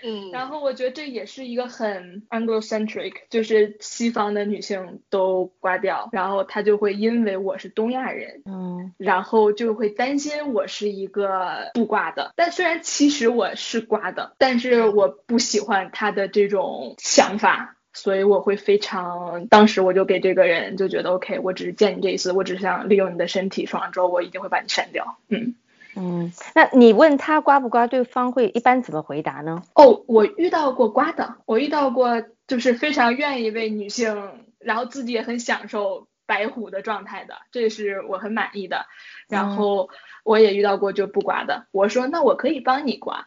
[0.00, 12.32] 嗯，然后我觉得这也是一个很 Anglo-centric，就是西方的女性都刮掉，然后她就会因为我是东亚人，嗯，然后就会担心我是一个不刮的。
[12.36, 25.16] 但虽然其实我是刮的，但是我不喜欢她的这种想法，所以我会非常，当时我就给这个人就觉得 OK，我只是见你这一次，我只是想利用你的身体，爽完之后我一定会把你删掉。
[25.28, 25.54] 嗯。
[25.96, 29.64] 嗯，那你问他刮不刮，对方会一般怎么回答呢？
[29.74, 34.30] 哦，我遇到过刮的，我遇到过就是非常愿意为女性，
[34.60, 38.86] 然后自己也很享受白虎的状态的，这是我很满意的。
[39.28, 39.90] 然后
[40.22, 43.26] 我也遇到过就不刮的，我说那我可以帮你刮，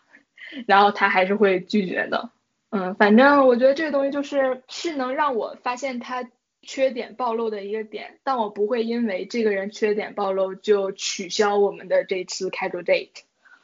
[0.66, 2.30] 然后他还是会拒绝的。
[2.72, 6.28] 嗯，反正我觉得这个东西就是是能让我发现他。
[6.64, 13.24] 缺点暴露的一个点，但我不会因为这个人缺点暴露就取消我们的这次开 a date。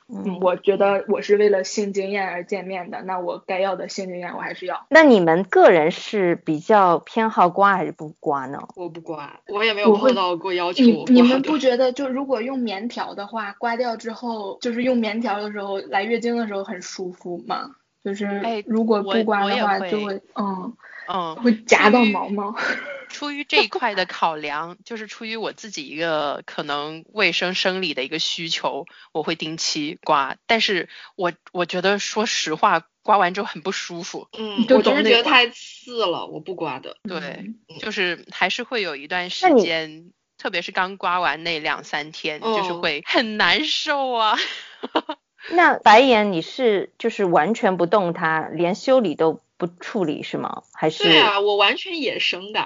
[0.09, 4.87] 嗯，我觉得我是为了性经验而见面的，那我该要的性经验我还是要。
[4.89, 8.67] 那你们个人是比较偏好刮还是不刮呢？
[8.75, 17.75] 我不刮，我也没有碰到过要求你你们不觉得就如果用棉条的话，刮掉之后，就是用棉条的时候来月经的时候很舒服吗？
[18.03, 20.75] 就是如果不刮的话就会嗯。
[21.09, 22.53] 嗯，会夹到毛毛。
[23.07, 30.35] 出于这一块的考量，就是出于我自己一个可能卫生生理的一个需求，我会定期刮。
[30.45, 34.27] 但是我我觉得说实话，刮完之后很不舒服。
[34.37, 36.97] 嗯，我就是觉得太刺了，我不刮的。
[37.03, 44.37] 对，就是还是会有一段时间，特别是刚刮完那两三天，就是会很难受啊。
[45.51, 49.41] 那白眼你是就是完全不动它，连修理都。
[49.59, 50.61] 不处理是吗？
[50.71, 52.63] 还是对啊，我完全野生的。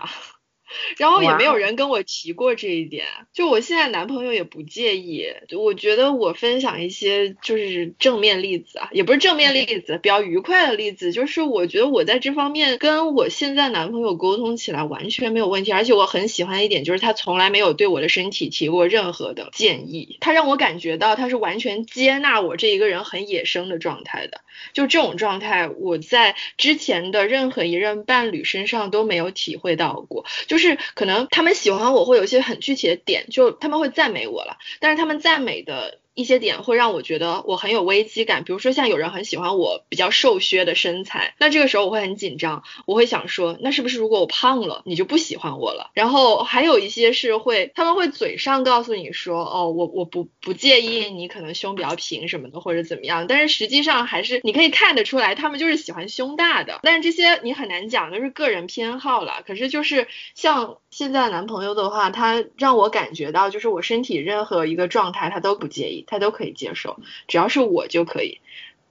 [0.97, 5.25] 然后也没有人跟我提过这一点，就我现在男朋友也不介意。
[5.57, 24.41] 我觉得我分享一些就是正面例子啊，也不是正面例子，比较愉快的例子，就是我觉得我在这方面跟我现在男朋友沟通起来完全没有问题，而且我很喜欢一点就是他从来没有对我的身体提过任何的建议，他让我感觉到他是完全接纳我这一个人很野生的状态的。
[24.73, 30.61] 就这种状态，我在之前的任何一任伴侣身上都没有体会到过，就是。
[30.62, 36.00] 是可能他们喜欢我会有一些很具体的点，就他们会赞美我了，但是他们赞美的。
[36.13, 45.91] 一些点会让我觉得我很有危机感，比如说像有人很喜欢我比较瘦削的身材，那这个时候我会很紧张，我会想说，那是不是如果我胖了，你就不喜欢我了？
[45.93, 56.80] 然后还有一些是会，他们会嘴上告诉你说，哦，我我不不介意你可能胸比较平什么的或者怎么样，但是实际上还是你可以看得出来，他们就是喜欢胸大的。
[56.84, 59.43] 但是这些你很难讲，就是个人偏好了。
[59.47, 66.01] 可是就是像现在男朋友的话，他让我感觉到就是我身体任何一个状态他都不介意。
[66.08, 68.40] 他都可以接受，只要是我就可以，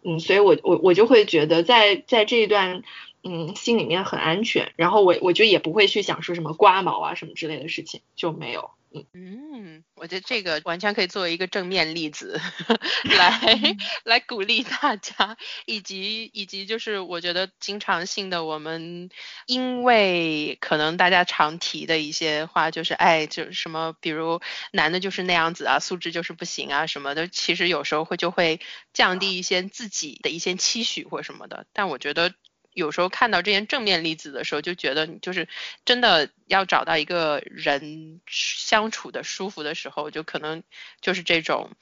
[0.03, 2.83] 嗯，所以我我我就会觉得在在这一段，
[3.23, 8.71] 嗯，心里面很安全，然后我我就也不会去想说什么刮毛啊什么之类的事情，就没有。
[8.93, 12.41] 嗯，我觉得这个完全可以作为一个正面例子
[13.05, 19.09] 来来鼓励大家，以及以及就是我觉得经常性的我们，
[19.47, 24.41] 因为可能大家常提的一些话就是，哎，就什么，比如
[24.73, 28.61] 男的就是那样子啊，素质就是不行啊什么的，其实有时候会就会
[28.93, 32.33] 降低一些自己的一些期许或什么的，但我觉得。
[32.73, 35.49] 有时候看到这些正面例子的时候，就觉得你就是
[35.85, 40.63] 真的要找到一个人相处的舒服的时候，就可能
[41.01, 41.73] 就是这种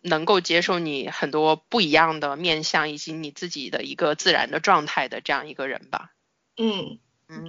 [0.00, 6.12] 能够接受你很多不一样的面相，以及你自己的一个自然的状态的这样一个人吧。
[6.56, 6.98] 嗯。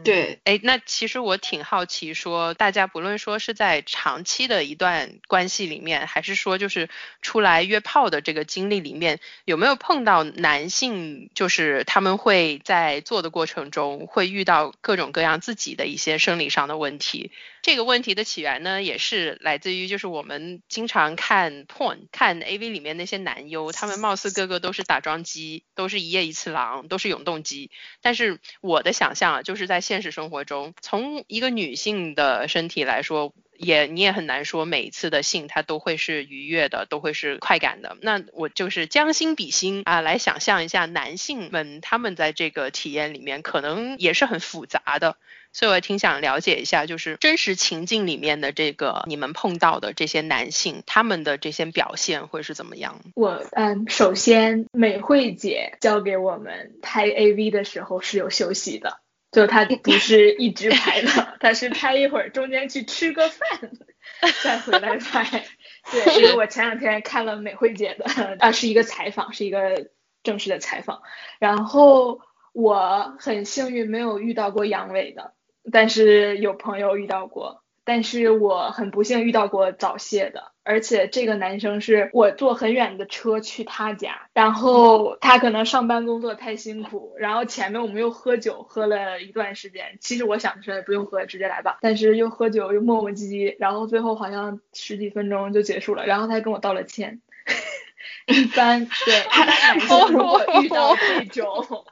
[0.04, 6.90] 对，哎，那其实我挺好奇，说大家不论说是在长期的一段关系里面，还是说就是
[7.22, 17.32] 出来约炮的这个经历里面，有没有碰到男性，就是他们会在做的过程中会遇到各种各样自己的一些生理上的问题？
[17.62, 27.72] 这个问题的起源呢，也是来自于就是我们经常看 porn 看 AV 里面那些男优，他们貌似个个都是打桩机，都是一夜一次郎，都是永动机。
[28.02, 37.98] 但是我的想象啊，就是在在现实生活中，从一个女性的身体来说，也你也很难说每一次的性它都会是愉悦的，都会是快感的。
[38.00, 45.16] 那我就是将心比心啊，来想象一下男性们他们在这个体验里面可能也是很复杂的。
[45.56, 53.00] 所以我挺想了解一下，就是真实情境里面的这个你们碰到的这些男性，他们的这些表现会是怎么样？
[53.14, 58.98] 我嗯，首先美惠姐教给我们拍 AV 的时候是有休息的，
[59.34, 63.72] 就他 不是一直拍的，他是拍一会儿，中间去吃个饭，
[64.44, 65.44] 再回来拍。
[65.92, 68.06] 对，因为我前两天看了美惠姐的
[68.40, 69.90] 啊，是一个采访，是一个
[70.22, 71.02] 正式的采访，
[71.40, 72.22] 然后
[72.54, 75.34] 我很幸运没有遇到过阳痿的。
[75.72, 97.22] 但是有朋友遇到过，但是我很不幸遇到过早泄的，而且这个男生是我坐很远的车去他家，然后他可能上班工作太辛苦，然后前面我们又喝酒喝了一段时间，其实我想的是不用喝，直接来吧，但是又喝酒又磨磨唧唧，然后最后好像十几分钟就结束了，然后他还跟我道了歉。
[98.28, 101.86] 一般对，一般男生如果遇到这种。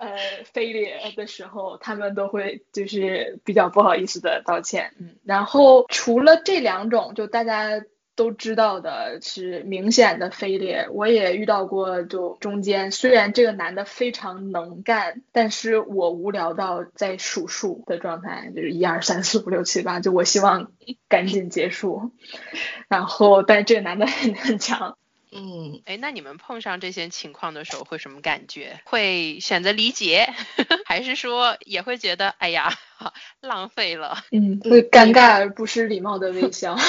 [0.00, 0.16] 呃，
[0.50, 4.94] 飞裂的时候，他们都会就是比较不好意思的道歉。
[4.98, 7.82] 嗯，然后除了这两种，就大家
[8.16, 12.02] 都知道的是明显的飞裂，我也遇到过。
[12.02, 20.72] 就中间虽然这个男的非常能干，但是我无聊到在数数的状态，就是一二三四五六七八，就我希望
[21.08, 22.10] 赶紧结束。
[22.88, 24.96] 然后，但这个男的很 很强。
[25.32, 28.80] 嗯，哎，那你们碰上这些情况的时候会什么感觉？
[28.84, 30.26] 会选择理解，
[30.86, 32.76] 还是说也会觉得哎呀
[33.40, 34.18] 浪费了？
[34.32, 36.76] 嗯，会尴尬而不失礼貌的微笑。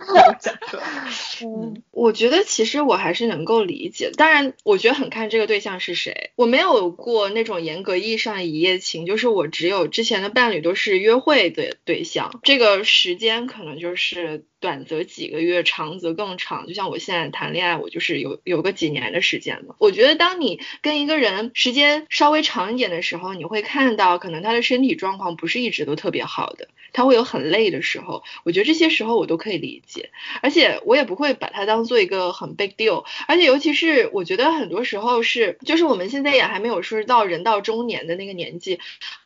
[1.44, 6.30] 嗯，我觉得其实我还是能够理解，当然我觉得很看这个对象是谁。
[6.36, 14.44] 我没有过那种严格意义上的一夜情，就是我只有之前的伴侣都是约会的对象，这个时间可能就是。
[14.60, 16.66] 短则几个月，长则更长。
[16.66, 19.74] 就像我现在谈恋爱，我就是有有个几年的时间嘛。
[19.78, 28.22] 我觉得当你跟一个人时间稍微长一点的时候，你会看到可能他的身体状况不是一直都特别好的，他会有很累的时候。
[28.44, 30.10] 我觉得这些时候我都可以理解，
[30.42, 33.04] 而且我也不会把它当做一个很 big deal。
[33.26, 38.78] 而且尤其是我觉得很多时候是，就是我们现在也还没有说到人到中年的那个年纪。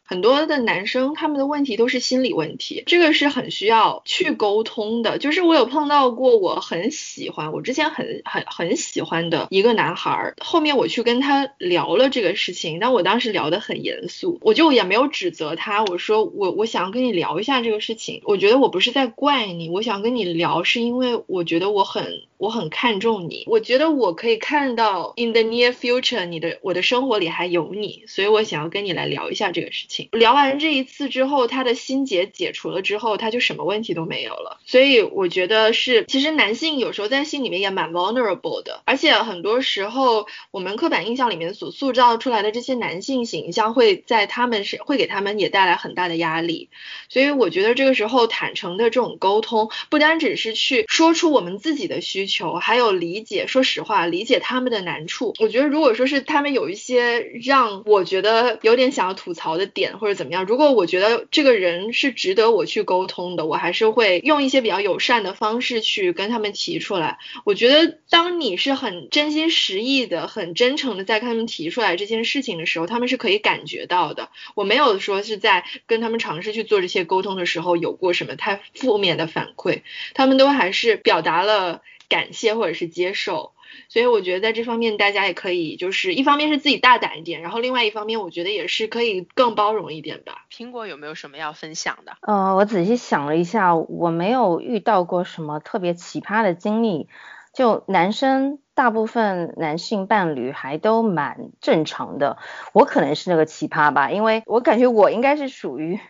[0.07, 5.19] 很多的男生他们的问题都是心理问题，这个是很需要去沟通的。
[5.19, 22.23] 就是我有碰到过我很喜欢，我之前很很很喜欢的一个男孩，后面我去跟他聊了这个事情，但我当时聊得很严肃，我就也没有指责他，我说我我想跟你聊一下这个事情，我觉得我不是在怪你，我想跟你聊是因为我觉得我很。
[22.45, 30.11] 我很看重你，我觉得我可以看到 in the near future 你的我的生活里还有你，所以我想要跟你来聊一下这个事情。
[30.13, 34.61] 聊完这一次之后，他的心结解除了之后，他就什么问题都没有了。
[34.67, 46.69] 所以我觉得是，其实男性有时候在心里面也蛮 vulnerable 的，而且很多时候我们刻板印象里面所塑造出来的这些男性形象，会在他们是会给他们也带来很大的压力。
[47.09, 52.34] 所以我觉得这个时候坦诚的这种沟通，不单只是去说出我们自己的需求。
[52.35, 55.35] 求还有理解，说实话，理解他们的难处。
[55.39, 67.19] 我觉得，如果说是他们有一些让我觉得有点想要吐槽的点，或者怎么样，如果我觉得这个人是值得我去沟通的，我还是会用一些比较友善的方式去跟他们提出来。
[67.45, 74.31] 我觉得，当你是很真心实意的、很真诚的在跟他们提出来这件事情的时候，他们是可以感觉到的。
[74.57, 79.83] 我没有说是在跟他们尝试去做这些沟通的时候有过什么太负面的反馈，
[80.15, 81.83] 他们都还是表达了。
[82.09, 83.53] 感谢或者是接受，
[83.89, 90.47] 所以我觉得在这方面大家也可以，就是一方面是自己大胆一点，然后另外一方面我觉得也是可以更包容一点吧。
[90.53, 92.17] 苹果有没有什么要分享的？
[92.21, 97.09] 呃，我仔细想了一下，我没有遇到过什么特别奇葩的经历。
[97.53, 102.39] 就男生大部分男性伴侣还都蛮正常的，
[102.73, 106.01] 我可能是那个奇葩吧，因为我感觉我应该是属于。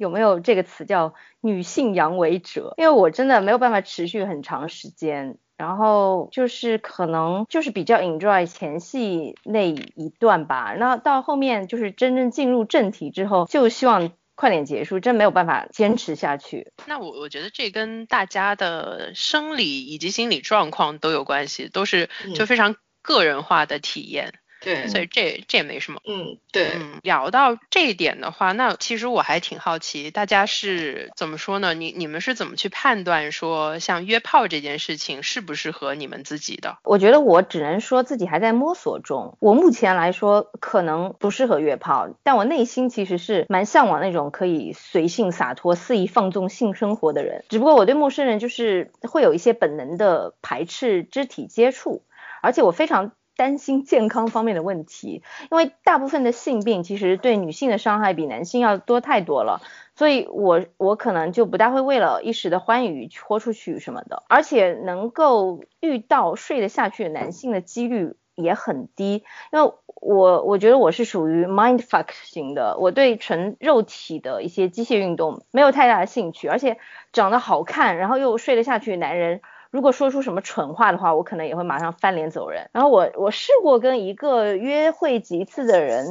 [0.00, 2.72] 有没有这个词叫女性阳痿者？
[2.78, 10.74] 因为我真的没有办法持续很长时间，然后就是可能就是比较 enjoy 前戏那一段吧。
[10.78, 16.72] 那到后面就是真正进入正题之后，就希望快点结束，真没有办法坚持下去。
[16.86, 24.32] 那我我觉得这跟大家的生理以及心理状况都有关系，都是就非常个人化的体验。
[24.60, 26.00] 对，所以这这也没什么。
[26.06, 26.72] 嗯，对。
[26.74, 31.74] 嗯，聊到这一点的话，那其实我还挺好奇，大家是怎么说呢？
[31.74, 36.76] 你你们是怎么去判断说像约炮这件事情适不适合你们自己的？
[36.84, 39.36] 我觉得我只能说自己还在摸索中。
[39.40, 47.44] 我目前来说可能不适合约炮，但我内心其实是蛮向往那种可以随性洒脱、肆意放纵性生活的人。
[47.48, 52.04] 只不过我对陌生人就是会有一些本能的排斥肢体接触，
[52.42, 53.12] 而且我非常。
[53.40, 59.62] 担心健康方面的问题，因为大部分的性病其实对女性的伤害比男性要多太多了，
[59.96, 69.24] 所以我我可能就不大会为了一时的欢愉豁出去什么的，而且能够遇到睡得下去的男性的几率也很低，
[69.54, 76.76] 因为我我觉得我是属于 mind fuck 型的，我对纯肉体的一些机械运动没有太大的兴趣，而且
[77.10, 79.40] 长得好看然后又睡得下去的男人。
[79.70, 82.70] 如果说出什么蠢话的话，我可能也会马上翻脸走人。
[82.72, 86.06] 然后我我试过跟一个约会几次的人，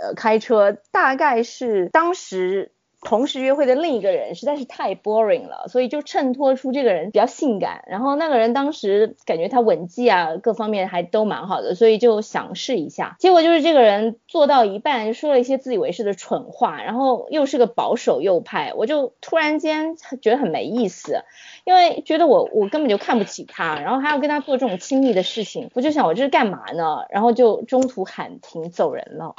[0.00, 2.73] 呃，开车，大概是当时。
[3.04, 7.84] 同时约会的另一个人实在是太 boring 了，所以就衬托出这个人比较性感。
[7.86, 13.16] 然后那个人当时感觉他吻技啊各方面还都蛮好的，所以就想试一下。
[13.20, 21.20] 结果就是这个人做到一半说了一些自以为是的蠢话，然后又是个保守右派，我就突然间觉得很没意思，
[21.64, 27.04] 因为觉得我我根本就看不起他，然后还要跟他做这种亲密的事情，我就想我这是干嘛呢？
[27.10, 29.34] 然后就中途喊停走人了。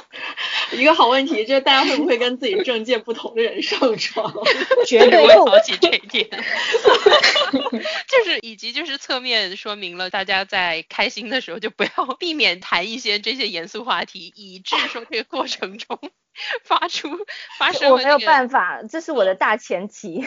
[0.72, 3.62] 一个好问题就是大家会不会跟自己政见不同的人？
[3.62, 4.32] 上床，
[4.86, 15.98] 绝对会好奇这一点， 就是以及就是侧面说明了大家在开心的时候就不要 避免谈一些这些严肃话题，以致说这个过程中
[16.64, 17.08] 发出
[17.58, 17.90] 发生。
[17.92, 20.26] 我没有办法，这是我的大前提。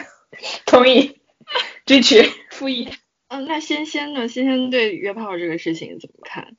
[0.64, 1.20] 同意，
[1.86, 2.88] 支持，复议。
[3.28, 4.28] 嗯，那仙仙呢？
[4.28, 6.56] 仙仙对约炮这个事情怎么看？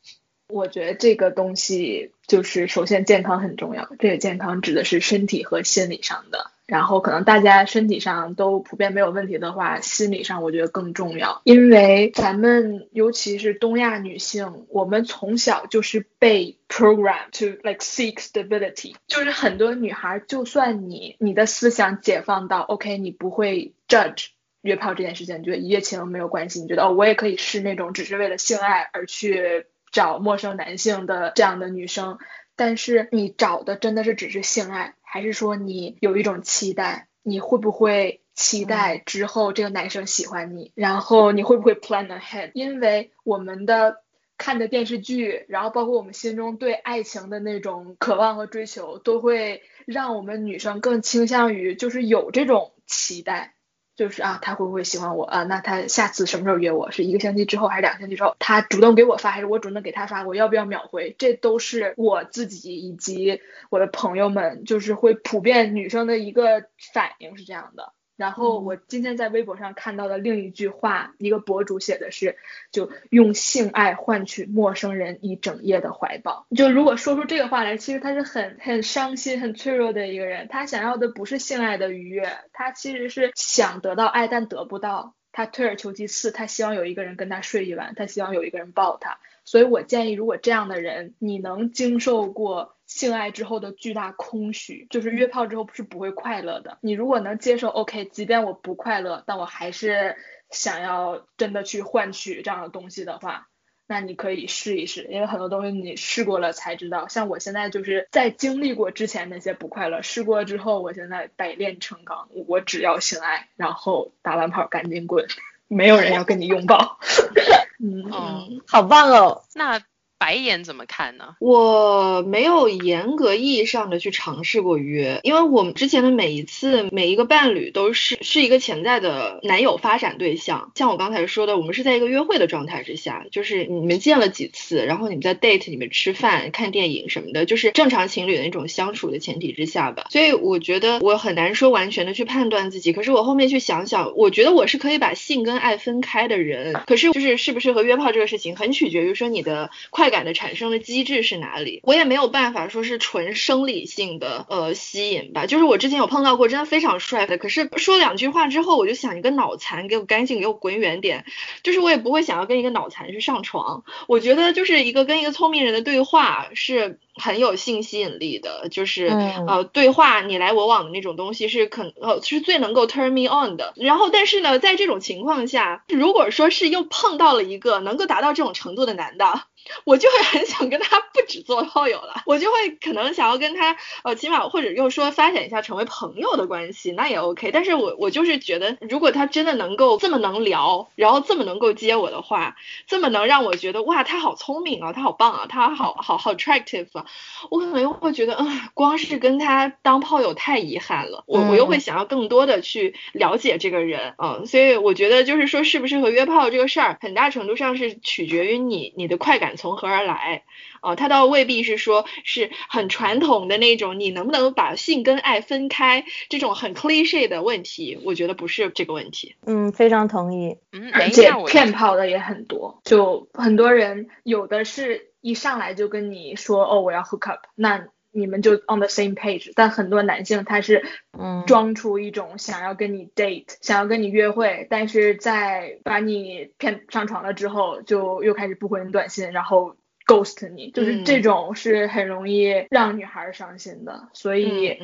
[0.52, 6.52] 我觉得这个东西就是首先健康很重要，这个健康指的是身体和心理上的。
[6.68, 24.28] 然后可能大家身体上都普遍没有问题的话，心理上我觉得更重要，因为咱们尤其是东亚女性，我们从小就是被 program to like seek stability，就是很多女孩，就算你你的思想解放到 OK，你不会 judge
[24.62, 32.18] 约炮这件事情，你觉得一夜情没有关系，你觉得哦我也可以是那种只是为了性爱而去找陌生男性的这样的女生，
[32.56, 34.96] 但是你找的真的是只是性爱。
[35.02, 40.72] 还是说你有一种期待，你会不会期待之后这个男生喜欢你？
[40.76, 42.52] 然后你会不会 plan ahead？
[42.54, 43.98] 因为我们的
[44.38, 53.54] 看的电视剧，然后包括我们心中对爱情的那种渴望和追求，都会让我们女生更倾向于就是有这种期待。
[53.96, 55.44] 就是啊，他会不会喜欢我啊？
[55.44, 56.92] 那他下次什么时候约我？
[56.92, 58.36] 是一个星期之后还是两个星期之后？
[58.40, 60.26] 他主动给我发还是我主动给他发？
[60.26, 61.16] 我要不要秒回？
[61.20, 67.94] 这都是我自己以及我的朋友们，就是会普遍女生的一个反应是这样的。
[68.18, 72.38] 然后我今天在微博上看到的另一句话，一个博主写的是，
[72.72, 76.46] 就用性爱换取陌生人一整夜的怀抱。
[76.56, 80.48] 就如果说出这个话来，其实他是很很伤心、很脆弱的一个人。
[80.50, 85.16] 他想要的不是性爱的愉悦，他其实是想得到爱但得不到。
[85.34, 89.18] 他退而求其次，他希望有一个人跟他睡一晚，他希望有一个人抱他。
[89.44, 92.76] 所以我建议，如果这样的人，你能经受过。
[92.92, 96.78] 性爱之后的巨大空虚，就是约炮之后是不会快乐的。
[96.82, 100.18] 你如果能接受，OK，即便我不快乐，但我还是
[100.50, 103.48] 想要真的去换取这样的东西的话，
[103.88, 107.08] 那你可以试一试，因为很多东西你试过了才知道。
[107.08, 115.26] 像我现在就是在经历过之前那些不快乐，试过之后，我现在百炼成钢，我只要性爱，然后打完炮赶紧滚，
[115.72, 116.98] 没有人要跟你拥抱。
[117.84, 119.82] 嗯，好棒哦，那。
[120.22, 121.36] 白眼怎么看呢？
[121.40, 130.72] 我没有严格意义上的去尝试过约，因为我们之前的每一次每一个伴侣都是是一个潜在的男友发展对象。
[130.76, 140.06] 像我刚才说的，我们是在一个约会的状态之下，就是你们见了几次，然后你们在 date 里面吃饭、看电影什么的，就是正常情侣的那种相处的前提之下吧。
[140.12, 142.94] 所以我觉得我很难说完全的去判断自己。
[142.94, 146.80] 可是我后面去想想，我觉得我是可以把性跟爱分开的人。
[146.86, 150.11] 可是就是适不适合约炮这个事情，很取决于说你的快。
[150.12, 151.80] 感的产生的机制是哪里？
[151.84, 155.48] 我也没有办法说是纯生理性的呃吸引吧。
[155.48, 161.26] 就是我之前有碰到过真的非常帅的，可是说两句话之后，我就想一个脑残，给我干净，给我滚远点。
[161.64, 163.84] 就是我也不会想要跟一个脑残去上床。
[164.08, 167.00] 我觉得就是一个跟一个聪明人的对话是。
[167.14, 169.08] 很有性吸引力的，就是
[169.46, 173.74] 呃对话你来我往的那种东西是可呃是最能够 turn me on 的。
[173.76, 179.42] 然后但是呢，在这种情况下，如果说是又碰到了一个能够达到这种程度的男的。
[179.86, 187.52] 我就会很想跟他不止做炮友了，我就会可能想要跟他呃，起码或者又说发展一下成为朋友的关系，那也 OK。
[187.52, 192.56] 但是我我就是觉得，如果他真的能够这么能聊，然后这么能够接我的话，
[192.88, 197.06] 这么能让我觉得哇，他好聪明啊，他好棒啊，他好好好 attractive 啊，
[197.50, 201.24] 我可能又会觉得，嗯，光是跟他当炮友太遗憾了。
[201.28, 209.51] 我我又会想要更多的去了解这个人，嗯，所以我觉得就是说适不适合约炮这个事儿，很大程度上是取决于你你的快感。
[209.58, 210.44] 从何而来？
[210.82, 219.36] 哦，他倒未必是说是很传统的那种，你能不能把性跟爱分开这种很 cliche 的问题，我觉得不是这个问题。
[219.46, 220.58] 嗯，非常同意。
[220.72, 229.52] 嗯，而且骗炮的也很多，就很多人有的是一上来就跟你说，哦，我要 hook up，那你们就 on the same page。
[229.56, 230.84] 但很多男性他是
[231.18, 239.76] 嗯装出一种想要跟你 date，想要跟你约会，但是在把你骗上床了之后，就又开始不回你短信，然后。
[240.08, 244.78] ghost 你就是这种是很容易让女孩伤心的，所以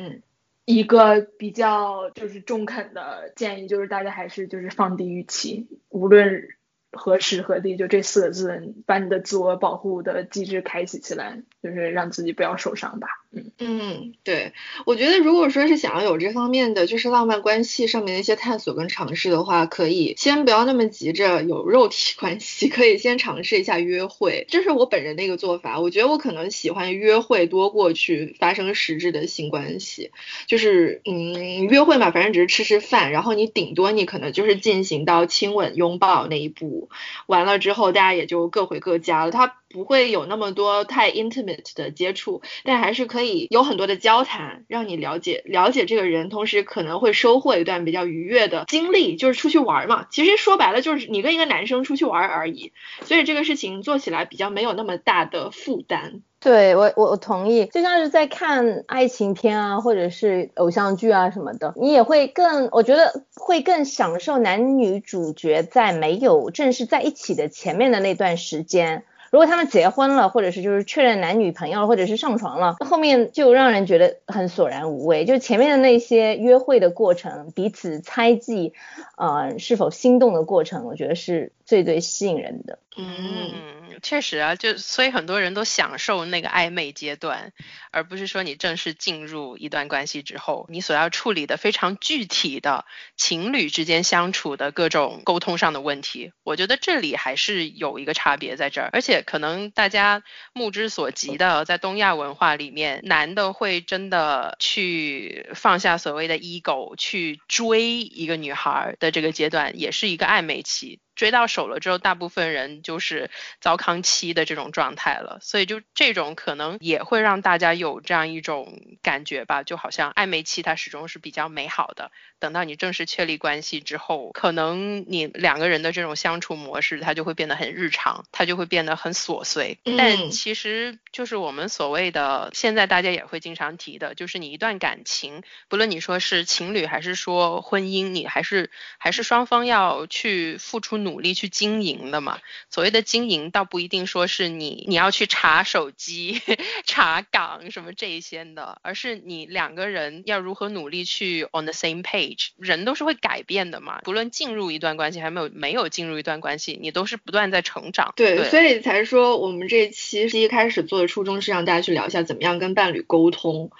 [0.64, 6.48] 一个比较就是中肯的建议就是大家还是就是放低预期，无论
[6.92, 13.08] 何时何地，就这四个字，把你的自我保护的机制开启起来，就是让自己不要受伤吧。
[13.30, 14.54] 嗯嗯，对，
[14.86, 25.78] 我觉得如果说是想要有这方面的，就是浪漫关系上面的一些探索跟尝试的话，可以先不要那么急着有肉体 关系，可以先尝试一下约会，这是我本人的一个做法。
[25.78, 30.10] 我觉得我可能喜欢约会多过去发生实质的性关系，
[30.46, 36.88] 就是嗯，约会嘛，反正只是吃吃饭，然后你顶多你可能就是进行到亲吻拥抱那一步，
[37.26, 39.30] 完了之后大家也就各回各家了。
[39.30, 39.56] 他。
[39.70, 50.06] 不会有那么多太 intimate 的接触，但还是可以有很多的交谈，让你了解了解这个人，同时可能会收获一段比较愉悦的经历，就是出去玩嘛。
[50.10, 52.72] 其实说白了就是你跟一个男生出去玩而已，
[53.02, 56.22] 所以这个事情做起来比较没有那么大的负担。
[56.40, 69.02] 对我我我同意，就像是在看爱情片啊，或者是偶像剧啊什么的，你也会更，我觉得会更享受男女主角在没有正式在一起的前面的那段时间。
[69.30, 75.24] 如果他们结婚了，或者是就是确认男女朋友，或者是上床了，后面就让人觉得很索然无味。
[75.24, 78.72] 就前面的那些约会的过程，彼此猜忌，
[79.16, 82.78] 呃，是否心动的过程，我觉得是最最吸引人的。
[82.96, 87.52] 嗯，确实啊，就所以很多人都享受那个暧昧阶段，
[87.92, 96.32] 而不是说你正式进入一段关系之后，你所要处理的非常具体的情侣之间相处的各种沟通上的问题。
[96.42, 110.98] 我觉得这里还是有一个差别在这儿，而且可能大家目之所及的，在东亚文化里面，男的会真的去放下所谓的 ego 去追一个女孩的这个阶段，也是一个暧昧期。
[111.18, 113.28] 追到手了之后，大部分人就是
[113.60, 129.80] 糟糠期的这种状态了，所以就这种可能也会让大家有这样一种感觉吧，就好像暧昧期它始终是比较美好的，等到你正式确立关系之后，可能你两个人的这种相处模式它就会变得很日常，它就会变得很琐碎。
[129.98, 141.07] 但其实就是我们所谓的现在大家也会经常提的，就是你一段感情，不论你说是情侣还是说婚姻，你还是还是双方要去付出努。
[141.08, 142.38] 努力去经营的嘛，
[142.68, 146.42] 所谓的经营倒不一定说是你你要去查手机、
[146.84, 152.48] 查岗什么这一些的，而是你两个人要如何努力去 on the same page。
[152.58, 158.12] 人都是会改变的嘛，不论进入一段关系还没有没有进入一段关系，你都是不断在成长。
[158.16, 163.70] 对，所以才说我们这期是一开始做的初衷是让大家去聊一下怎么样跟伴侣沟通，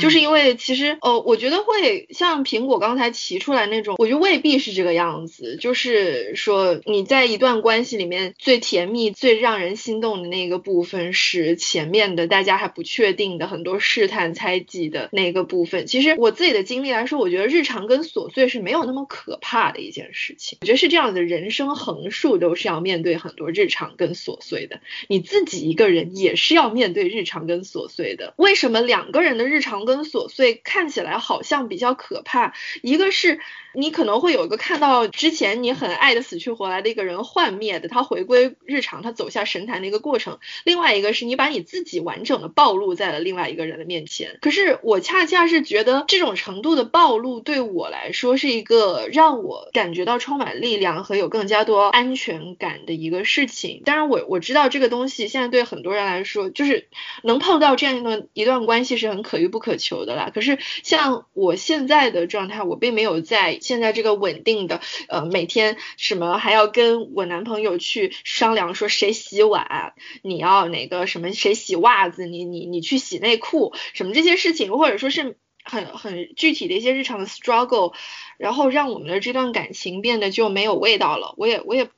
[0.00, 6.69] 就是因为其实呃，我觉得会像苹果刚才提出来那种，我觉得未必是这个样子，就是说。
[6.84, 15.86] 你在一段关系里面最甜蜜、最让人心动的那个部分是前面的大家还不确定的很多试探、猜忌的那个部分。
[15.86, 20.58] 其实我自己的经历来说，我觉得日常跟琐碎是没有那么可怕的一件事情。
[20.60, 24.80] 我觉得是这样的，人生横竖都是要面对很多日常跟琐碎的。
[25.08, 28.34] 你自己一个人也是要面对日常跟琐碎的。
[28.36, 32.52] 为什么两个人的日常跟琐碎看起来好像比较可怕？
[32.82, 33.40] 一个是
[33.74, 36.50] 你可能会有一个看到之前你很爱的死去。
[36.60, 40.40] 活来的一个人幻灭的，他回归日常，他走下神坛的一个过程。
[40.62, 44.36] 另外一个是你把你自己完整的暴露在了另外一个人的面前。
[44.42, 53.80] 可是我恰恰是觉得这种程度的暴露对我来说是一个让我感觉到充满力量和有更加多安全感的一个事情。
[53.86, 56.88] 当然，我我知道这个东西现在对很多人来说，就是
[57.22, 60.30] 能碰到这样一段一段关系是很可遇不可求的啦。
[60.34, 77.94] 可是像我现在的状态，我并没有在现在这个稳定的呃每天什么还还要跟我男朋友去商量说谁洗碗，你要哪个什么谁洗袜子，你你你去洗内裤什么这些事情，或者说是很很具体的一些日常的 struggle，
[78.36, 81.36] 然后让我们的这段感情变得就没有味道了。
[81.36, 81.88] 我也我也。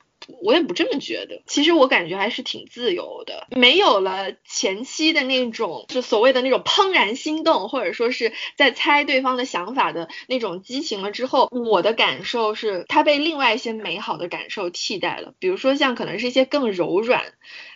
[0.41, 17.33] 我也不这么觉得，其实我感觉还是挺自由的，没有了前期的那种，就所谓的那种怦然心动，或者说是在猜对方的想法的那种激情了之后，我的感受是，它被另外一些美好的感受替代了，比如说像可能是一些更柔软、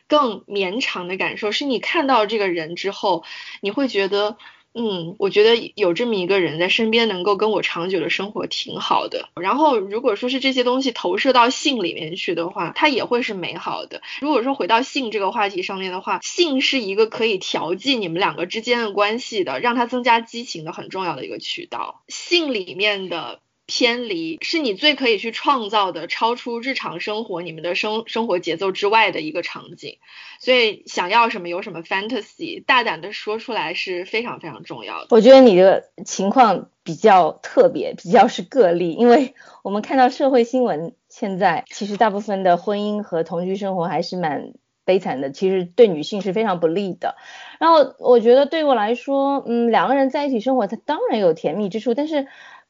[0.08, 3.24] 更绵长的感受，是你看到这个人之后，
[3.62, 4.38] 你会觉得。
[4.78, 9.30] 嗯，我觉得有这么一个人在身边，能够跟我长久的生活挺好的。
[9.42, 14.02] 然后，如果说是这些东西投射到性里面去的话，它也会是美好的。
[14.22, 22.04] 如果说回到性这个话题上面的话，性是一个可以调剂你们两个之间的关系的，让它增加激情的很重要的一个渠道。
[22.08, 23.40] 性里面的。
[23.68, 29.98] 偏离是你最可以去创造的，超出日常生活你们的生生活节奏之外的一个场景，
[30.40, 35.08] 所以想要什么有什么 fantasy，大胆的说出来是非常非常重要的。
[35.10, 44.54] 我觉得你的情况比较特别，比较是个例，因为 我们看到社会新闻，现在其实大部分的婚姻和同居生活还是蛮
[44.86, 47.18] 悲惨的，其实对女性是非常不利的。
[47.60, 52.28] 然后我觉得对我来说，嗯，两个人在一起生活，它当然有甜蜜之处，但是。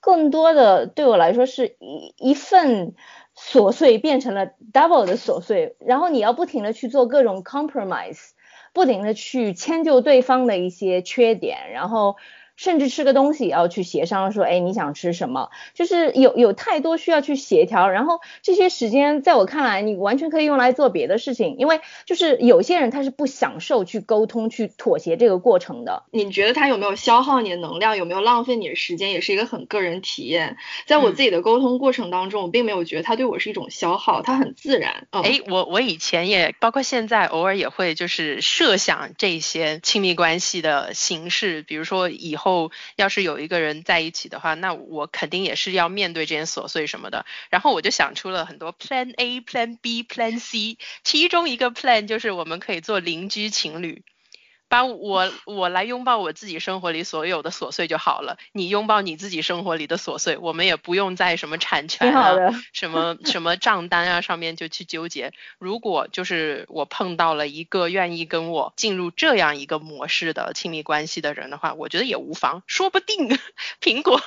[0.08, 2.95] 更多的对我来说是一一份
[3.36, 8.30] 琐碎变成了 double 的琐碎，然后你要不停的去做各种 compromise，
[8.72, 12.16] 不停的去迁就对方的一些缺点，然后。
[12.58, 15.51] 甚至吃个东西也要去协商，说，哎，你想吃什么？
[15.76, 26.03] 就是有有太多需要去协调，然后这些时间在我看来，你完全可以用来做别的事情，因为就是有些人他是不享受去沟通、去妥协这个过程的。
[26.12, 30.58] 你觉得他有没有消耗你的能量，有没有浪费你的时间，也是一个很个人体验。
[30.88, 35.05] 在我自己的沟通过程当中，我并没有觉得他对我是一种消耗，他很自然。
[35.12, 42.47] 哎，我我以前也包括现在偶尔也会就是设想这些亲密关系的形式，比如说以后。
[42.48, 47.26] 后要是有一个人在一起的话，那我肯定也是要面对这些琐碎什么的。
[47.50, 54.04] 然后我就想出了很多 Plan A、Plan B、Plan C，其中一个 Plan 就是我们可以做邻居情侣。
[54.70, 62.36] 把我我来拥抱我自己生活里所有的琐碎就好了，你拥抱你自己生活里的琐碎，我们也不用在什么产权啊、
[62.74, 65.32] 什么什么账单啊上面就去纠结。
[65.57, 73.38] 如果就是我碰到了一个愿意跟我进入这样一个模式的亲密关系的人的话，我觉得也无妨，说不定
[73.82, 74.22] 苹果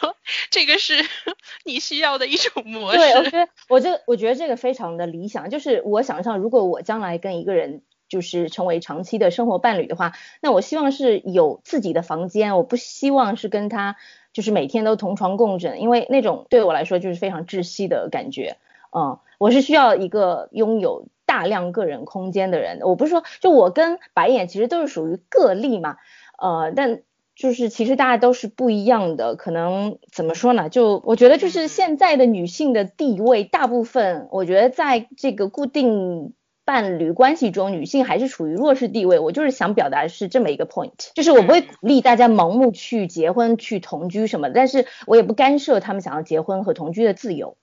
[0.50, 1.04] 这个是
[1.64, 2.98] 你需要的一种模式。
[2.98, 7.82] 对，我觉得我这我觉得这个非常的理想，就是我想象如果我将来跟一个人。
[8.10, 13.96] 就是成为长期的生活伴侣的话，那我希望是有自己的房间，我不希望是跟他
[14.32, 18.56] 就是每天都同床共枕，因为那种对我来说就是非常窒息的感觉。
[18.92, 22.80] 嗯，我是需要一个拥有大量个人空间的人。
[22.82, 25.96] 我不是说就我跟白眼其实都是属于个例嘛，
[26.36, 27.02] 呃，但
[27.36, 29.36] 就是其实大家都是不一样的。
[29.36, 30.68] 可能怎么说呢？
[30.68, 36.34] 就我觉得就是现在的女性的地位，大部分我觉得在这个固定。
[36.70, 39.18] 伴侣关系中，女性还是处于弱势地位。
[39.18, 47.56] 我就是想表达的是这么一个 point，就是我不会鼓励大家盲目去结婚、去同居什么，但是我也不干涉他们想要结婚和同居的自由。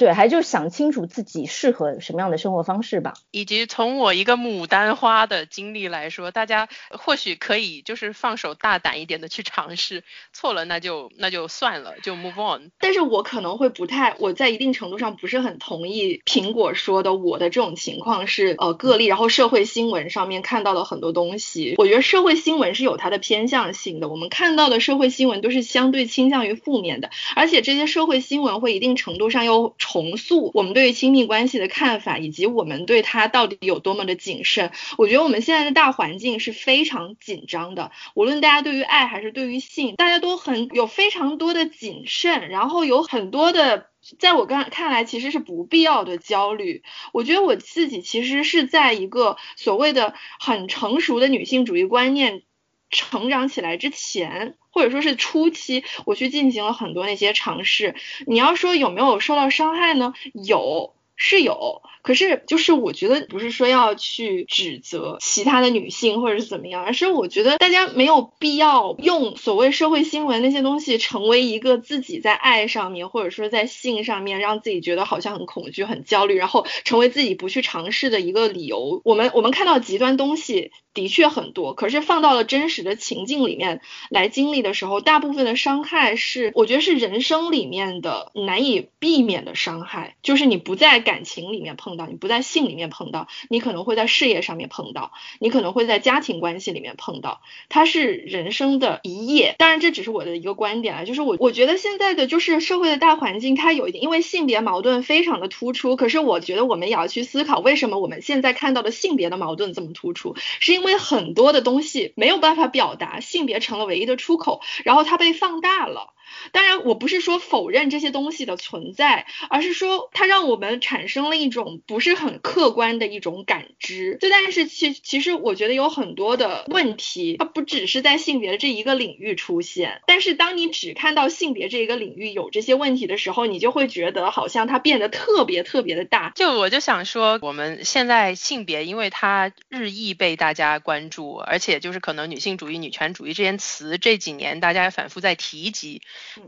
[0.00, 3.12] 对，还就是想清楚自己适合什么样的生活方式吧。
[3.32, 12.70] 以及从我一个牡丹花的经历来说，大家或许可以就是放手大胆一点的去尝试，错了那就那就算了，就 move on。
[12.78, 21.74] 但是我可能会不太，我在一定程度上不是很同意苹果说的，我的这种情况是呃个例，然后社会新闻上面看到了很多东西。
[21.76, 29.74] 我觉得社会新闻是有它的偏向性的，我们看到的社会新闻都是相对倾向于负面的，而且这些社会新闻会一定程度上又。
[29.90, 34.70] 重塑我们对于亲密关系的看法，以及我们对它到底有多么的谨慎。
[34.98, 43.88] 我觉得我们现在的大环境是非常紧张的，无论大家对于爱还是对于性，大家都很有非常多的谨慎，然后有很多的，
[44.20, 46.84] 在我刚看来其实是不必要的焦虑。
[47.12, 52.44] 我觉得我自己其实是在一个所谓的很成熟的女性主义观念
[52.90, 54.54] 成长起来之前。
[54.70, 57.94] 或者说是初期，我去进行了很多那些尝试。
[58.26, 60.14] 你要说有没有受到伤害呢？
[60.32, 79.02] 有，是有，可是就是我觉得不是说要去指责其他的女性或者是怎么样，而是我觉得大家没有必要用所谓社会新闻那些东西成为一个自己在爱上面或者说在性上面让自己觉得好像很恐惧、很焦虑，然后成为自己不去尝试的一个理由。
[79.04, 99.56] 我们我们看到极端东西的确很多，可是放到了真实的情境里面来经历的时候，大部分的伤害是我觉得是人生里面的难以避免的伤害，就是你不在感情里面碰到，你不在性里面碰到，你可能会在事业上面碰到，你可能会在家庭关系里面碰到，它是人生的一页。
[99.58, 116.14] 当然这只是我的一个观点啊，就是我我觉得现在的就是社会的大环境，它有一点因为性别矛盾非常的突出，可是我觉得我们也要去思考，为什么我们现在看到的性别的矛盾这么突出，是因为很多的东西没有办法表达，性别成了唯一的出口，然后它被放大了。
[116.52, 124.18] 当然，我不是说否认这些东西的存在，而是说它让我们产生了一种不是很客观的一种感知。
[124.20, 130.02] 就但是其其实我觉得有很多的问题，它不只是在性别这一个领域出现。
[130.06, 136.32] 但是当你只看到性别这一个领域有这些问题的时候，你就会觉得好像它变得特别特别的大。
[136.34, 146.02] 就我就想说，我们现在性别，因为它日益被大家关注，而且就是可能女性主义、女权主义这些词这几年大家反复在提及。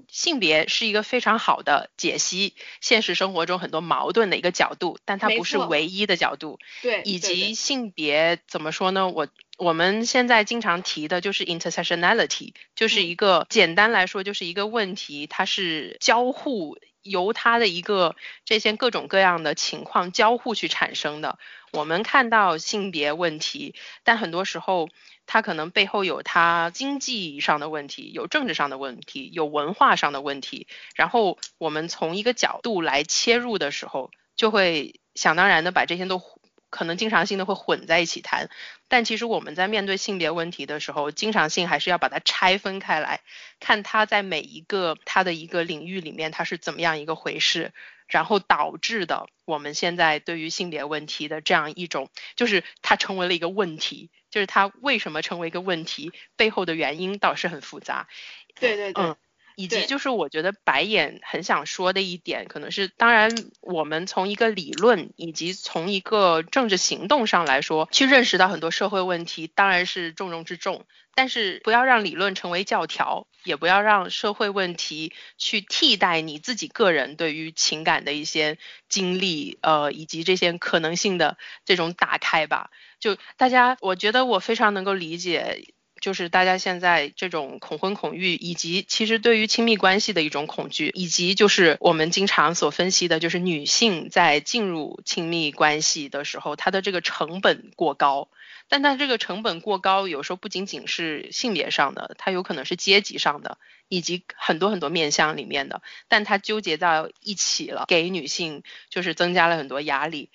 [0.09, 6.59] 性别是一个非常好的解析现实生活中很多矛盾的一个角度，但它不是唯一的角度。
[6.83, 9.09] 对，以及性别怎么说呢？
[9.09, 18.15] 我我们现在经常提的就是 intersectionality，就是一个简单来说就是一个问题，它是交互由它的一个
[18.45, 21.39] 这些各种各样的情况交互去产生的。
[21.73, 23.75] 我们看到性别问题，
[24.05, 24.91] 但很多时候。
[25.25, 30.67] 它可能背后有它经济上的问题，有政治上的问题，有文化上的问题。
[30.97, 34.11] 然后我们从一个角度来切入的时候，
[34.43, 36.21] 就会想当然的把这些都
[36.69, 38.51] 可能经常性的会混在一起谈。
[38.89, 43.21] 但其实我们在面对性别问题的时候，经常性还是要把它拆分开来，
[43.61, 47.73] 看它在每一个它的一个领域里面它是怎么样一个回事，
[48.09, 54.11] 然后导致的我们现在对于性别问题的这样一种，就是它成为了一个问题。
[54.29, 58.09] 就是它为什么成为一个问题，背后的原因倒是很复杂。
[58.59, 59.17] 对对对，嗯，
[59.57, 70.85] 以及就是我觉得白眼很想说的一点，可能是当然我们从一个理论以及从一个政治行动上来说，去认识到很多社会问题，当然是重中之重。
[71.15, 78.57] 但是不要让理论成为教条，也不要让社会问题去替代你自己个人对于情感的一些
[78.89, 81.37] 经历，呃，以及这些可能性的
[81.67, 82.71] 这种打开吧。
[82.99, 85.67] 就大家，我觉得我非常能够理解，
[86.03, 98.29] 就是大家现在这种恐婚恐育，以及其实对于亲密关系的一种恐惧，以及就是我们经常所分析的，就是女性在进入亲密关系的时候，她的这个成本过高。
[98.69, 110.31] 但它这个成本过高，有时候不仅仅是性别上的，它有可能是阶级上的，以及很多很多面向里面的，但它纠结到一起了，给女性就是增加了很多压力。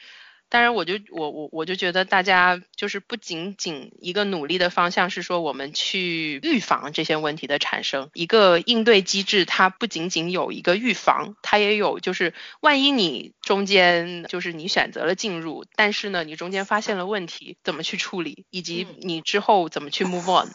[0.50, 20.50] 当然，我就我我我就觉得大家就是不仅仅一个努力的方向是说我们去预防这些问题的产生，一个应对机制，它不仅仅有一个预防，它也有就是万一你中间就是你选择了进入，但是呢你中间发现了问题，怎么去处理，以及你之后怎么去 move on。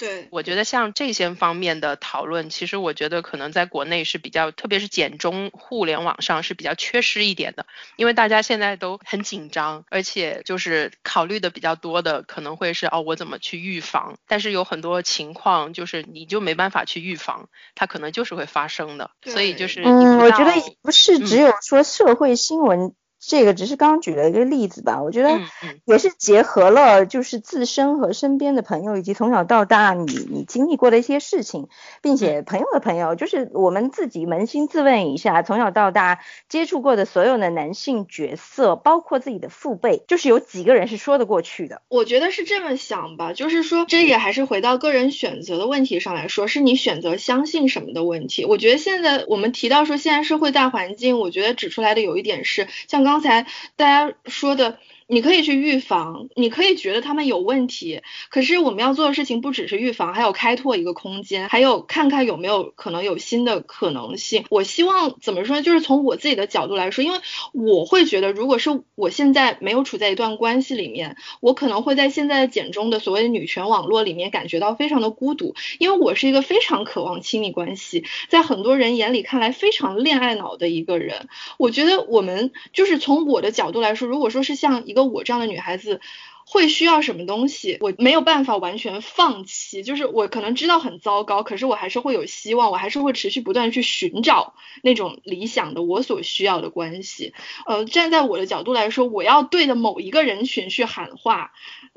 [0.00, 14.16] 对，我觉得像这些方面的讨论，其实我觉得可能在国内是比较，特别是简中互联网上是比较缺失一点的，因为大家现在都很紧张，而且就是考虑的比较多的可能会是哦，我怎么去预防？
[14.26, 22.94] 但是有很多情况就是你就没办法去预防，它可能就是会发生的，所以就是嗯，我觉得不是只有说社会新闻。
[23.20, 25.38] 这个只是刚刚举了一个例子吧，我觉得
[25.84, 31.68] 也是结合了就是自身和身边的朋友，以及从小到大你你经历过的一些事情，
[32.00, 41.82] 并且朋友的朋友，就是我们自己扪心自问一下，从小到大接触过的所有的男性角色，包括自己的父辈，就是有几个人是说得过去的？
[41.88, 48.46] 我觉得是这么想吧，就是说这也还是回到个人选择的问题上来说，是你选择相信什么的问题。
[48.46, 53.09] 我觉得现在我们提到说现在社会大环境，我觉得指出来的有一点是像刚。
[53.10, 53.44] 刚才
[53.74, 54.78] 大家说的，
[55.10, 64.44] 你可以去预防，你可以觉得他们有问题，可是我们要做的事情不只是预防，还有开拓一个空间，还有看看有没有可能有新的可能性。
[64.50, 65.62] 我希望怎么说呢？
[65.62, 67.18] 就是从我自己的角度来说，因为
[67.52, 81.26] 我会觉得，如果是我现在没有处在一段关系里面，我可能会在现在简中的所谓的女权网络里面感觉到非常的孤独，因为我是一个非常渴望亲密关系，在很多人眼里看来非常恋爱脑的一个人。
[81.58, 86.00] 我觉得我们就是从我的角度来说，如果说是像一个我这样的女孩子。
[86.46, 87.78] 会需要什么东西？
[87.80, 97.34] 我没有办法完全放弃，就是我可能知道很糟糕，可是我还是会有希望，我还是会持续不断去寻找那种理想的我所需要的关系。
[97.66, 101.52] 呃，站在我的角度来说，我要对着某一个人群去喊话，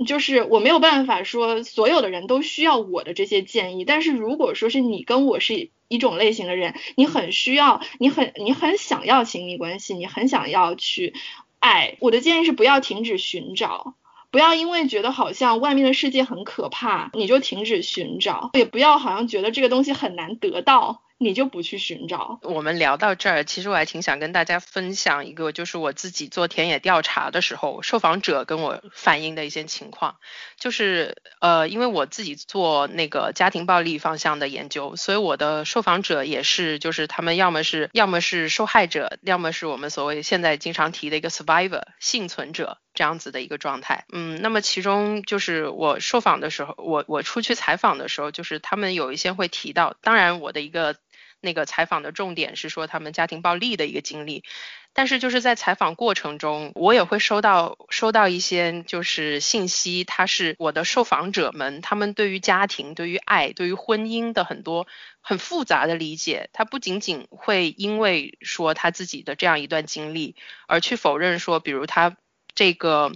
[0.06, 3.86] 就是我没有办法说所有的人都需要我的这些建议。
[3.86, 11.16] 但是如果说是你跟我是一种类型的人，你很需要，你很你很想要亲密关系，你很想要去
[11.64, 13.96] 爱，我的建议是不要停止寻找。
[14.32, 21.04] 不要因为觉得好像外面的世界很可怕，你就停止寻找；也不要好像觉得这个东西很难得到。
[21.24, 22.40] 你就不去寻找。
[22.44, 30.18] 我们聊到这儿，其实我还挺想跟大家分享一个，就是我自己做田野调查的时候，受访者跟我反映的一些情况。
[30.58, 44.06] 就是呃，因为我自己做那个家庭暴力方向的研究，所以我的受访者也是，就是他们要么是要么是受害者，要么是我们所谓现在经常提的一个 survivor 幸存者这样子的一个状态。
[44.14, 50.96] 嗯，那么其中就是我受访的时候，我我出去采访的时候，就是他们有一些会提到，当然我的一个。
[51.44, 54.44] 那个采访的重点是说他们家庭暴力的一个经历，
[54.94, 64.88] 但是就是在采访过程中，我也会收到收到一些就是信息，他是我的受访者们，他们对于家庭、对于爱、对于婚姻的很多
[65.20, 70.36] 很复杂的理解，他不仅仅会因为说他自己的这样一段经历
[70.66, 72.16] 而去否认说，比如他
[72.56, 73.12] 这个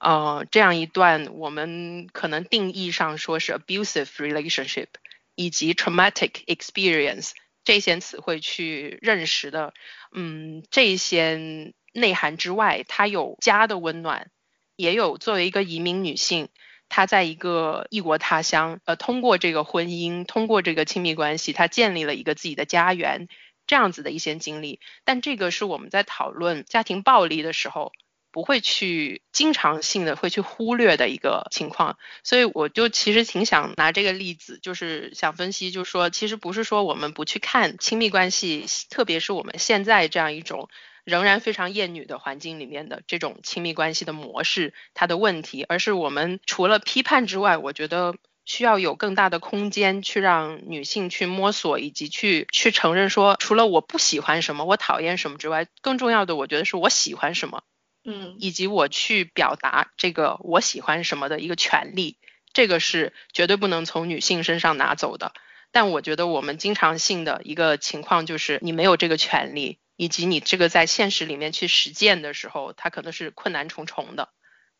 [0.00, 4.88] 呃这样一段我们可能定义上说是 abusive relationship
[5.34, 7.32] 以及 traumatic experience。
[7.68, 9.74] 这些词汇去认识的，
[10.10, 14.30] 嗯，这些内涵之外，它有家的温暖，
[14.74, 16.48] 也有作为一个移民女性，
[16.88, 23.28] 她在一个异国他乡，呃，通过这个婚姻，通过这个亲密关系，她建立了一个自己的家园，
[23.66, 24.80] 这样子的一些经历。
[25.04, 27.92] 但这个是我们在讨论家庭暴力的时候。
[28.30, 40.68] 不会去经常性的会去忽略的一个情况，所以我就其实挺想拿这个例子，就是想分析，就是说，其实不是说我们不去看亲密关系，特别是我们现在这样一种
[41.04, 48.14] 仍然非常厌女的环境里面的这种亲密关系的模式，它的问题，而是我们除了批判之外，我觉得
[48.44, 57.62] 需要有更大的空间去让女性去摸索，以及去去承认说，除了我不喜欢什么，我讨厌什么之外，更重要的，我觉得是我喜欢什么。
[58.10, 62.16] 嗯，以及我去表达这个我喜欢什么的一个权利，
[62.54, 65.34] 这个是绝对不能从女性身上拿走的。
[65.72, 74.30] 但我觉得我们经常性的一个情况就是你没有这个权利，以及你这个在现实里面去实践的时候，它可能是困难重重的。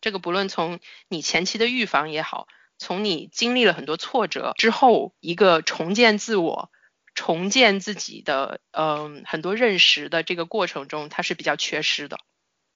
[0.01, 2.49] 这个不论从你前期的预防也好，
[2.79, 6.70] 从你经历了很多挫折之后，一个重建自我、
[7.14, 12.18] 重建自己的嗯很多认识的这个过程中，它是比较缺失的。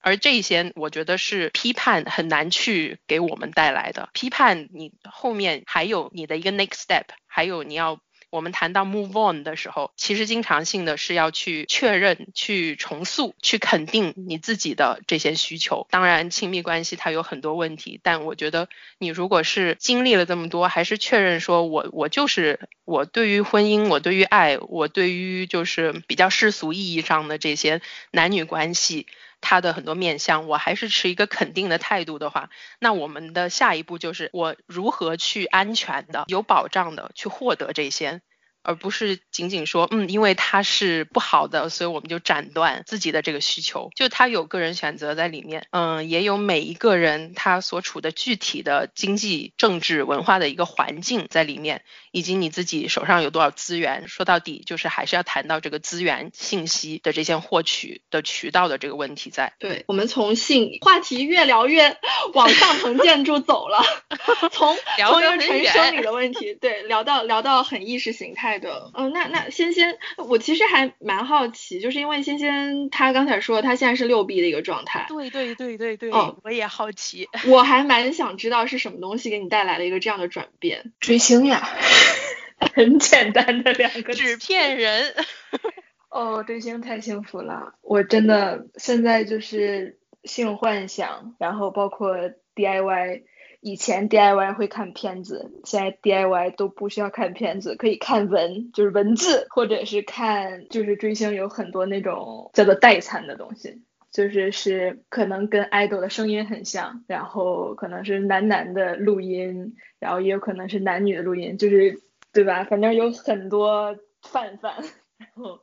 [0.02, 4.10] 而这些，我觉得是批判很难去给我们带来的。
[4.12, 8.00] 批判你后面还有你的一个 next step，还有你要。
[8.30, 15.86] 我们谈到 move on 的时候，其实经常性的是要去确认、去重塑、去肯定你自己的这些需求。
[15.90, 27.82] 当然，亲密关系它有很多问题，但我觉得你如果是经历了这么多，还是确认说我我就是我对于婚姻、我对于爱、我对于就是比较世俗意义上的这些
[28.12, 29.06] 男女关系。
[29.42, 38.22] 他的很多面相，我还是持一个肯定的态度的话，那我们的下一步就是我如何去安全的、有保障的去获得这些。
[38.62, 43.90] 而不是仅仅说，嗯，因为它是不好的，所以我们就斩断自己的这个需求。
[43.94, 51.82] 就他有个人选择在里面，嗯，也有每一个人他所处的具体的经济、政治、文化的一个环境在里面，
[52.12, 54.06] 以及你自己手上有多少资源。
[54.08, 59.52] 说到底，就是还是要谈到这个资源、信息的这些获取的渠道的这个问题在。
[59.58, 61.96] 对，我们从性话题越聊越
[62.34, 63.82] 往上层建筑走了，
[64.52, 68.51] 从从一生理的问题，对，聊到聊到很意识形态。
[68.58, 81.68] 的，嗯，那那仙仙，我其实还蛮好奇，就是因为仙仙她刚才说她现在是六 B 的一个状态，对对对对对，嗯，我也好奇，我还蛮想知道是什么东西给你带来了一个这样的转变，追星呀，
[82.74, 85.14] 很简单的两个纸片人，
[86.10, 92.16] 哦，追星太幸福了，我真的现在就是性幻想，然后包括
[92.54, 93.22] DIY。
[93.64, 112.02] 以前 DIY 会看片子，现在 DIY 都不需要看片子，可以看文，就是文字，或者是看，就是追星有很多那种叫做代餐的东西，就是是可能跟 idol 的声音很像，然后可能是男男的录音，然后也有可能是男女的录音，就是
[112.32, 112.64] 对吧？
[112.64, 114.74] 反正有很多范范，
[115.18, 115.60] 然后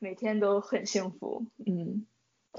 [0.00, 2.06] 每天都很幸福，嗯，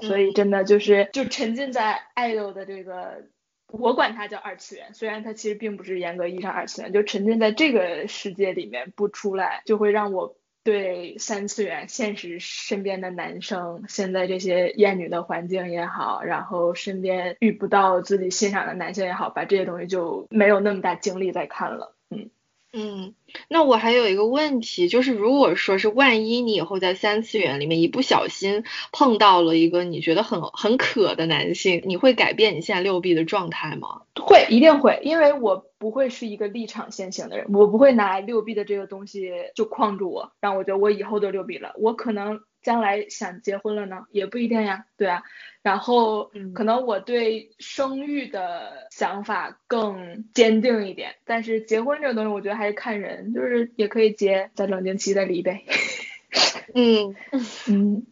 [0.00, 3.26] 所以真的就是就沉浸在 idol 的这个。
[3.72, 22.30] 我管它叫二次元，虽然它其实并不是严格意义上二次元，就沉浸在这个世界里面不出来，就会让我对三次元现实身边的男生，现在这些厌女的环境也好，然后身边遇不到自己欣赏的男性也好，把这些东西就没有那么大精力再看了，嗯。
[22.72, 23.14] 嗯，
[23.48, 34.02] 那我还有一个问题，就是如果说是万一你以后在三次元里面一不小心碰到了一个你觉得很很渴的男性，你会改变你现在六 B 的状态吗？
[34.20, 42.40] 会，一定会，因为我不会是一个立场先行的人，我不会拿六 B 的这个东西就框住我，让我觉得我以后都六 B 了，我可能。
[42.62, 45.22] 将来想结婚了呢，也不一定呀，对啊。
[45.62, 55.62] 然后可能我对生育的想法更坚定一点，但是结婚这个东西，我觉得还是看人，就是也可以结，在冷静期再离呗。
[56.74, 57.14] 嗯
[57.68, 58.06] 嗯。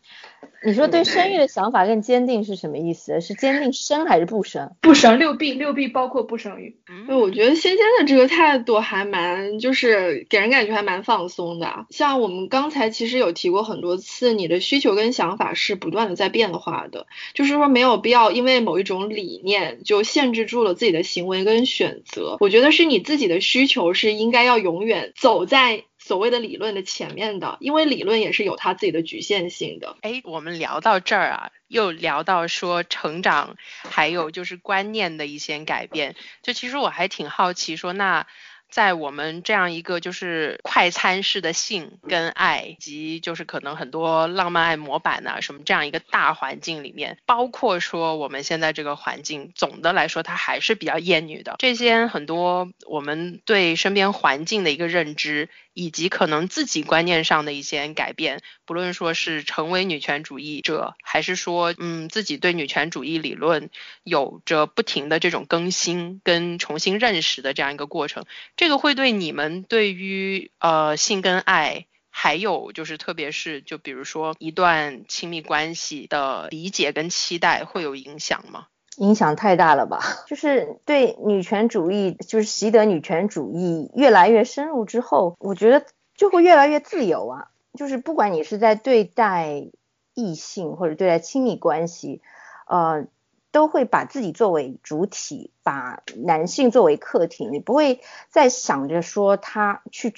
[0.65, 3.21] 你说对生育的想法更坚定是什么意思？
[3.21, 4.77] 是坚定生还是不生？
[4.81, 6.77] 不生六 B 六 B 包括不生育。
[7.07, 11.87] 对，我觉得仙仙的这个态度还蛮，就是给人感觉还蛮放松的。
[11.91, 22.37] 像我们刚才其实有提过很多次，你的需求跟想法是不断的在变化的，就是说没有必要因为某一种理念就限制住了自己的行为跟选择。
[22.41, 25.85] 我觉得是你自己的需求是应该要永远走在。
[26.11, 29.97] 所谓的理论的前面的，因为理论也是有它自己的局限性的。
[30.01, 33.55] 哎，我们聊到这儿啊，又聊到说成长，
[33.89, 36.17] 还有就是观念的一些改变。
[36.43, 38.27] 就其实我还挺好奇，说那。
[38.73, 51.57] 在我们这样一个就是快餐式的性跟爱以及就是可能很多浪漫爱模板呐什么这样一个大环境里面，包括说我们现在这个环境，总的来说它还是比较厌女的。
[51.59, 63.71] 这些很多我们对身边环境的一个认知，以及可能自己观念上的一些改变，不论说是成为女权主义者，还是说嗯自己对女权主义理论
[64.03, 68.25] 有着不停的这种更新跟重新认识的这样一个过程。
[68.57, 78.67] 这个会对你们对于呃性跟爱，还有就是特别是就比如说一段亲密关系的理解跟期待会有影响吗？
[78.97, 80.01] 影响太大了吧！
[80.27, 87.49] 就是对女权主义，就是习得女权主义越来越深入之后，我觉得就会越来越自由啊。
[87.75, 89.69] 就是不管你是在对待
[90.15, 92.23] 异性或者对待亲密关系，
[92.67, 93.07] 呃。
[93.53, 100.15] 都会把自己作为主体，把男性作为客体，你不会再想着说他去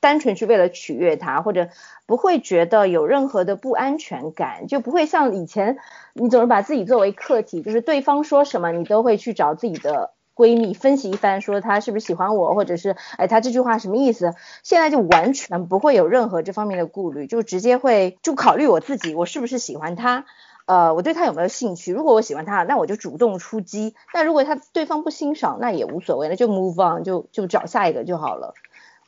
[0.00, 1.68] 单纯去为了取悦他，或者
[2.06, 5.78] 不会觉得有任何的不安全感，就不会像以前
[6.12, 14.34] 你总是把自己作为客体，就是对方说什么你都会去找自己的闺蜜分析一番，说他是不是喜欢我，或者是哎他这句话什么意思？
[14.62, 20.26] 现在就完全不会有任何这方面的顾虑，就直接会就考虑我自己，我是不是喜欢他。
[20.66, 21.92] 呃，我对他有没有兴趣？
[21.92, 23.94] 如果我喜欢他，那我就主动出击。
[24.14, 28.54] 那如果他对方不欣赏，那也无所谓，那就 move on，就就找下一个就好了。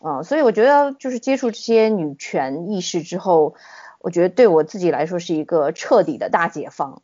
[0.01, 3.55] 嗯，所以我觉得就是接触这些女权意识之后，
[4.01, 7.01] 我觉得对我自己来说是一个彻底的大解放。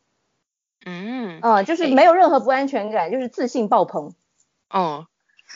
[0.85, 4.13] 嗯，啊，就是没有任何不安全感，就是自信爆棚。
[4.69, 5.07] 哦。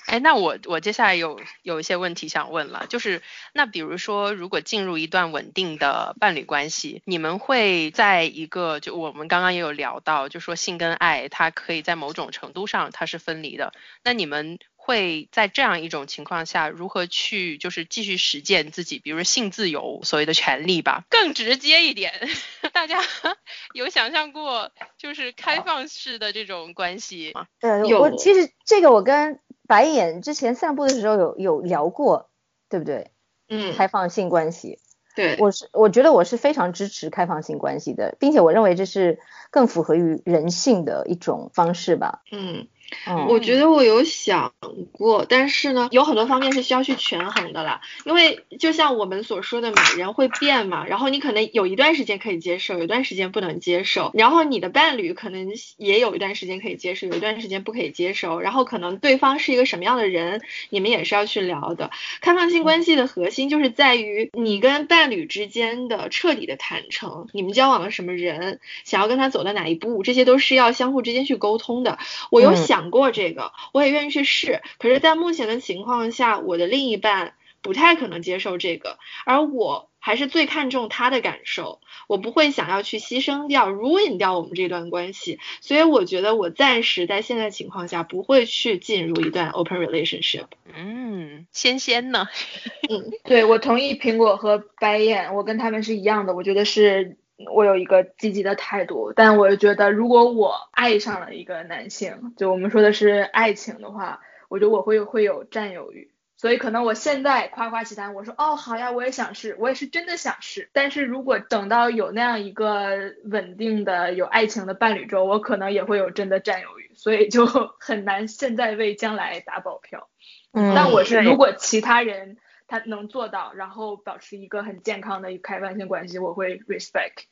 [0.06, 3.22] 哎，那我我接下来有有一些问题想问了，就是
[3.54, 21.04] 那比如说，如果进入一段稳定的伴侣关系，你们会在一个就我们刚刚也有聊到，就说性跟爱它可以在某种程度上它是分离的，那你们会在这样一种情况下如何去就是继续实践自己，比如说性自由所谓的权利吧？
[21.10, 22.30] 更直接一点，
[22.72, 23.04] 大家
[23.74, 27.48] 有想象过就是开放式的这种关系吗？
[27.60, 29.38] 呃，有，其实这个我跟。
[29.68, 32.30] 白眼之前散步的时候有有聊过，
[32.70, 33.11] 对不对？
[33.49, 34.80] 嗯，开放性关系，
[35.15, 39.20] 对，我是我觉得我是非常支持开放性关系的，并且我认为这是
[39.51, 42.24] 更符合于人性的一种方式吧。
[42.32, 42.68] 嗯，
[43.06, 44.54] 嗯我觉得我有想
[44.92, 47.82] 过，但是呢，有很多方面是需要去权衡的啦。
[48.06, 61.92] 因为就像我们所说的嘛，人会变嘛，然后你可能有一段时间可以接受，有一段时间不能接受，然后你的伴侣可能也有一段时间可以接受，有一段时间不可以接受，然后可能对方是一个什么样的人，你们也是要去聊的。
[62.22, 71.97] 开放性关系的核心就是在于你跟伴侣之间的彻底的坦诚，你们交往了什么人，想要跟他走到哪一步，这些都是要相互之间去沟通的。
[72.30, 77.33] 我有嗯想过这个，我也愿意去试，可是，在目前的情况下，我的另一半
[77.63, 90.45] 不太可能接受这个，而我还是最看重他的感受，我不会想要去牺牲掉、ruin 掉我们这段关系，所以我觉得我暂时在现在情况下不会去进入一段 open relationship。
[90.75, 92.28] 嗯，仙仙呢？
[92.91, 97.17] 嗯对，我同意苹果和白眼，我跟他们是一样的，我觉得是
[97.51, 106.12] 我有一个积极的态度，但我觉得如果我爱上了一个男性，就我们说的是爱情的话，我觉得我会会有占有欲。
[106.39, 110.70] 所以可能我现在夸夸其谈，我说哦好呀，我也想试，我也是真的想试。
[110.72, 117.47] 但是如果等到有那样一个稳定的有爱情的伴侣之后，我可能也会有真的占有欲，所以就
[117.80, 120.09] 很难现在为将来打保票。
[120.54, 122.38] 嗯但我是如果其他人
[122.68, 127.24] 他能做到，然后保持一个很健康的开放性关系，我会 respect。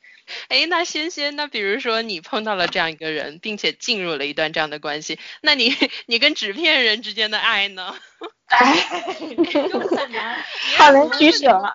[0.48, 5.74] 哎，那仙仙，那比如说你碰到了这样一个人，并且进入了一段这样的关系，那你
[6.06, 7.94] 你跟纸片人之间的爱呢？
[8.46, 8.76] 哎，
[9.50, 10.42] 就很难。
[10.76, 11.74] 好难取舍啊。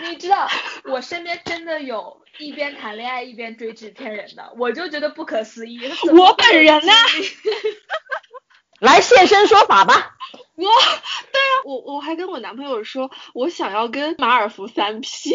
[0.00, 0.48] 你知道，
[0.84, 5.80] 我身边真的有一边谈恋爱一边追纸片人的，我就觉得不可思议。
[6.12, 6.92] 我本人呢？
[8.84, 10.16] 来现身说法吧。
[10.56, 15.34] 我对啊，我我还跟我男朋友说，我想要跟马尔福三 P，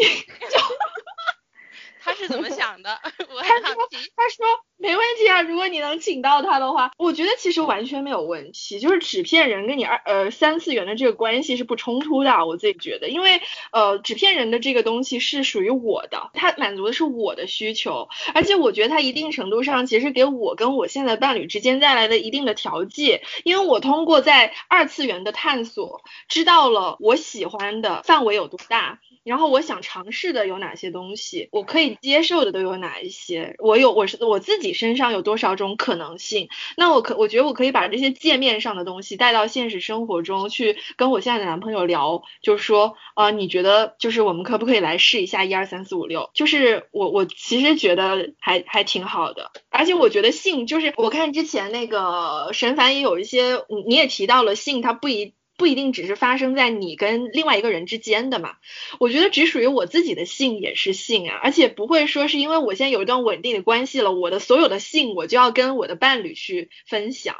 [2.00, 2.98] 他是怎么想的？
[3.32, 3.96] 我他很好说奇。
[4.16, 4.46] 他说
[4.76, 28.98] 没问题啊，如果你能请到他的话，我觉得其实完全没有问题，就是纸片人跟你二呃三次元的这个关系是不冲突的，我自己觉得，因为呃纸片人的这个东西是属于我的，它满足的是我的需求，而且我觉得它一定程度上其实给我跟我现在伴侣之间带来了一定的调剂，因为我通过在二次元的探索，知道了我喜欢的范围有多大。
[29.24, 46.30] 然后我想尝试的有哪些东西，我可以接受的都有哪一些，我有我是我自己身上有多少种可能性，那我可我觉得我可以把这些界面上的东西带到现实生活中去跟我现在的男朋友聊，就是说啊、呃你觉得就是我们可不可以来试一下一二三四五六？
[46.34, 55.34] 就是我我其实觉得还还挺好的，而且我觉得性就是我看之前那个神凡也有一些，你你也提到了性，它不一。
[55.60, 58.56] 不一定只是发生在你跟另外一个人之间的嘛，
[58.98, 67.36] 我觉得只属于我自己的性也是性啊，而且不会说是因为我现在有一段稳定的关系了，我的所有的性我就要跟我的伴侣去分享，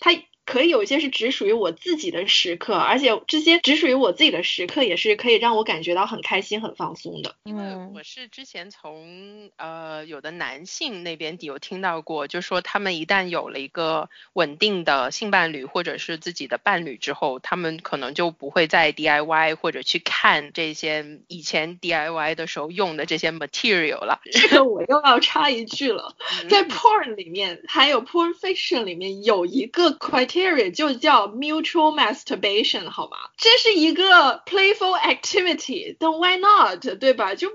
[0.00, 0.12] 他
[0.44, 7.34] 可以有一些是只属于我自己的时刻，而且这些只属于我自己的时刻也是可以让我感觉到很开心、很放松的。
[7.44, 24.20] 因为嗯我是之前从呃有的男性那边有听到过，就说他们一旦有了一个稳定的性伴侣或者是自己的伴侣之后，他们可能就不会再 DIY 或者去看这些以前 DIY 的时候用的这些 material 了。
[24.32, 30.31] 这个我又要插一句了，嗯在 porn 里面还有 porn fiction 里面有一个 criteria
[30.72, 33.16] 就叫 mutual masturbation，好吗？
[33.36, 37.34] 这是一个 playful activity，但 why not，对吧？
[37.34, 37.50] 就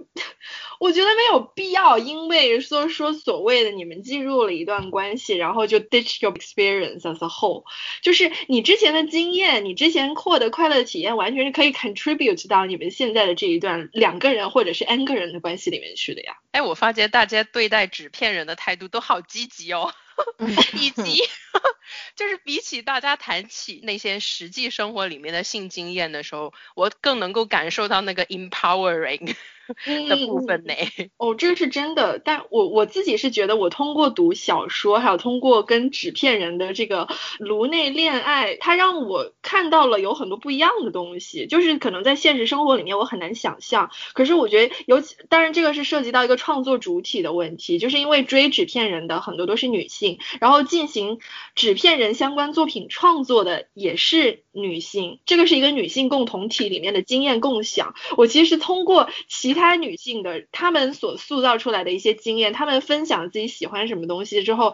[0.80, 7.64] 我觉得没有必要，因为说说所谓的你们进入了一段关系，然后就 ditch your experience as a whole，
[8.02, 16.38] 就是你之前的经验，你之前获得快乐的体验，完全是可以 contribute 到你们现在的这一段两个人或者是 n 个人的关系里面去的呀。
[16.52, 19.92] 哎，我发觉大家对待纸片人的态度都好积极哦，
[20.74, 21.22] 以及
[22.16, 29.36] 就是比起大家谈起那些实际生活里面的性经验的时候，我更能够感受到那个 empowering
[29.86, 30.74] 的部分呢。
[31.18, 37.08] 哦，这个是真的，但我我自己是觉得，我通过读小说，还有通过跟纸片人的这个
[37.40, 43.92] 颅内恋爱，它让我看到了有很多不一样的东西，就是可能在现实生活里面我很难想象。
[44.14, 51.20] 可是我觉得，尤其当然这个是涉及到一个创作主体的问题，就是因为追纸片人的很多都是女性，然后进行
[51.56, 57.96] 纸片人相关作品创作的也是女性，这个是一个女性共同体里面的经验共享。
[58.18, 64.74] 我其实通过其他女性的她们所塑造出来的一些经验，她们分享自己喜欢什么东西之后，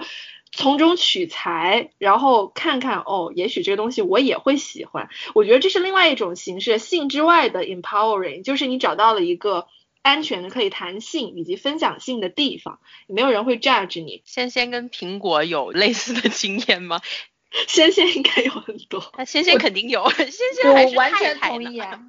[0.52, 5.10] 从中取材，然后看看哦，也许这个东西我也会喜欢。
[5.34, 9.68] 我觉得这是另外一种形式，性之外的 empowering，就是你找到了一个。
[10.04, 14.22] 安全的可以谈性以及分享性的地方，没有人会 judge 你。
[14.26, 17.00] 先先跟苹果有类似的经验吗？
[17.68, 22.00] 仙仙应该有很多，那 仙仙肯定有， 仙仙还是我完全太太同意啊，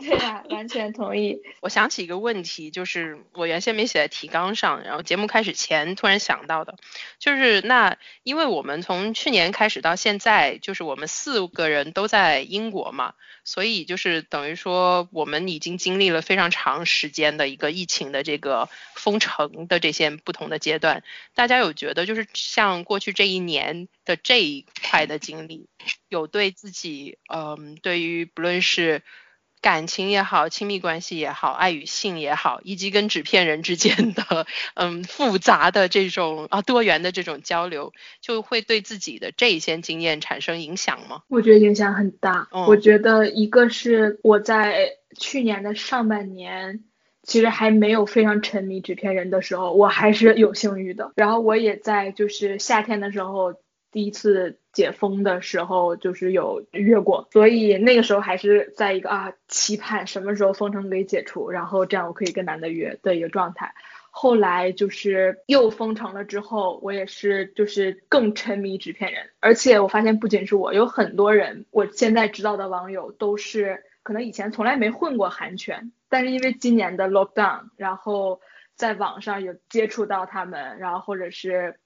[0.00, 1.40] 对啊，完全同意。
[1.60, 6.76] 我想起一个问题，就是我原先没写在提纲上，然后节目开始前突然想到的，
[7.18, 13.14] 就是那因为我们从去年开始到现在，就是我们四个人都在英国嘛，
[13.44, 25.68] 所以就是等于说我们已经经历了非常长时间的一个疫情的这个封城的这些不同的阶段，大家有觉得就是像过去这一年的这一块的经历，
[26.08, 29.02] 有对自己，嗯，对于不论是
[29.60, 41.22] 感情也好，亲密关系也好，爱与性也好，以及跟纸片人之间的嗯复杂的这种啊多元的这种交流，就会对自己的这一些经验产生影响吗？
[41.28, 42.48] 我觉得影响很大。
[42.52, 46.84] 嗯我觉得一个是我在去年的上半年，
[47.24, 51.12] 其实还没有非常沉迷纸片人的时候，我还是有性欲的。
[51.16, 53.54] 然后我也在就是夏天的时候，
[53.96, 63.72] 第一次解封的时候，就是有约过，所以那个时候还是在一个啊期盼什么时候封城给解除，然后这样我可以跟男的约的一个状态。
[64.10, 78.42] 后来就是又封城了之后，我也是就是更沉迷纸片人，而且我发现不仅是我，有很多人，我现在知道的网友都是可能以前从来没混过韩圈，但是因为今年的 lockdown，然后
[78.74, 81.76] 在网上有接触到他们，然后或者是。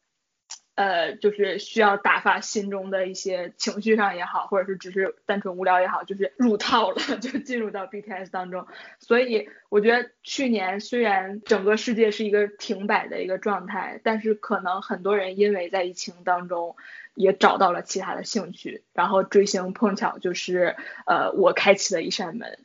[0.81, 8.66] 呃，就是需要打发心中的一些情绪上也好，或者是只是单纯无聊也好，就是入套了， 就进入到 BTS 当中。
[8.98, 16.77] 所以我觉得去年虽然整个世界是一个停摆的一个状态，但是可能很多人因为在疫情当中
[17.15, 22.59] 也找到了其他的兴趣，然后追星碰巧就是呃我开启了一扇门，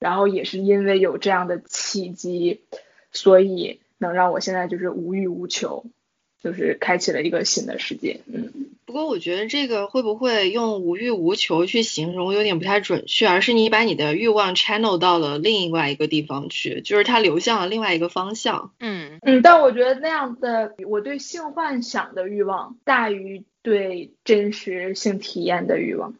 [0.00, 2.64] 然后也是因为有这样的契机，
[3.12, 5.84] 所以能让我现在就是无欲无求。
[6.42, 8.52] 就是开启了一个新的世界，嗯。
[8.84, 18.72] 不过我觉得这个会不会用无欲无求去形容有点不太准确，而是你把你的欲望 channel 到了另外一个地方去，就是它流向了另外一个方向。
[18.80, 26.14] 嗯嗯，但我觉得那样的我对性幻想的欲望大于对真实性体验的欲望。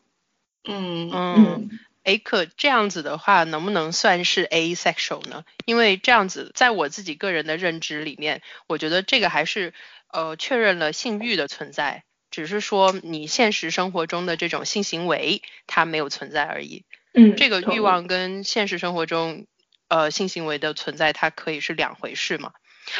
[0.64, 1.70] 嗯嗯。
[2.04, 5.44] 哎，可这样子的话，能不能算是 asexual 呢？
[5.66, 9.72] 因为这样子，在我自己个人的认知里面，我觉得这个还是
[10.08, 16.84] 呃确认了性欲的存在，只是说你现实生活中的这种性行为它没有存在而已。
[17.14, 19.46] 嗯，这个欲望跟现实生活中
[19.88, 22.52] 呃性行为的存在，它可以是两回事嘛？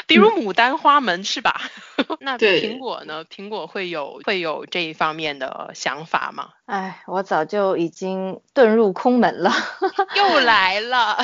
[0.07, 1.61] 比如牡丹花门、是吧？
[2.19, 3.25] 那苹果呢？
[3.25, 6.49] 苹果会有会有这一方面的想法吗？
[6.65, 9.51] 哎，我早就已经遁入空门了，
[10.17, 11.17] 又来了。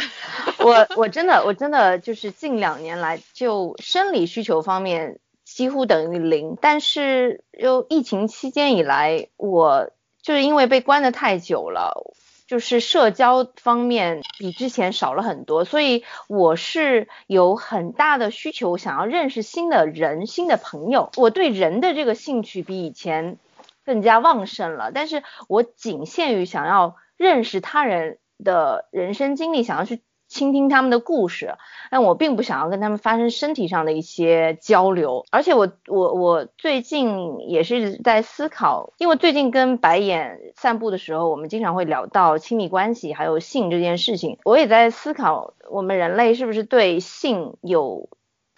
[0.59, 6.57] 我我真的我真的就是近两年来，就生理需求方面几乎等于零。
[6.61, 9.91] 但是又疫情期间以来，我
[10.21, 12.13] 就是因为被关的太久了。
[12.49, 21.11] 就是社交方面比之前少了很多，所以我是有很大的需求，想要认识新的人、新的朋友。
[21.15, 23.37] 我对人的这个兴趣比以前
[23.85, 31.55] 更加旺盛了，但是我仅限于想要认识他人的人生经历，想要去倾听他们的故事，
[31.91, 35.25] 但我并不想要跟他们发生身体上的一些交流。
[35.31, 44.37] 而且我我我最近也是在思考，因为最近跟白眼散步的时候，我们经常会聊到亲密关系还有性这件事情。
[44.45, 48.07] 我也在思考，我们人类是不是对性有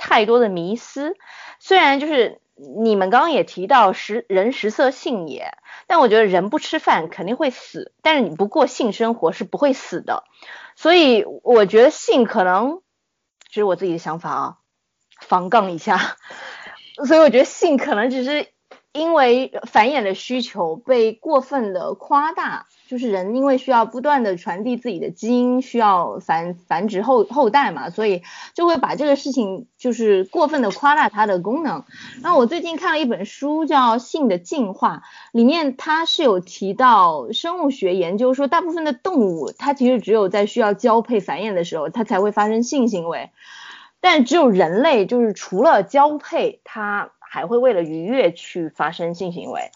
[0.02, 1.16] 太多的迷思？
[1.60, 5.54] 虽然就是你们刚刚也提到食人食色性也，
[5.86, 10.24] 但我觉得人不吃饭肯定会死，但是你不过性生活是不会死的。
[10.76, 12.82] 所以我觉得性可能，
[13.48, 14.58] 这是我自己的想法啊，
[15.20, 16.18] 防杠一下。
[17.06, 18.48] 所以我觉得性可能只是
[18.94, 28.22] 因为繁衍的需求被过分的夸大，就是人因为需要不断的传递自己的基因，需要繁繁殖后后代嘛，所以
[28.54, 31.86] 就会把这个事情就是过分的夸大它的功能。
[32.22, 43.30] 然后我最近看了一本书叫《性的进化》，里面它是有提到生物学研究说，大部分的动物它其实只有在需要交配繁衍的时候，它才会发生性行为，
[44.02, 49.72] 但只有人类就是除了交配，它还会为了愉悦去发生性行为。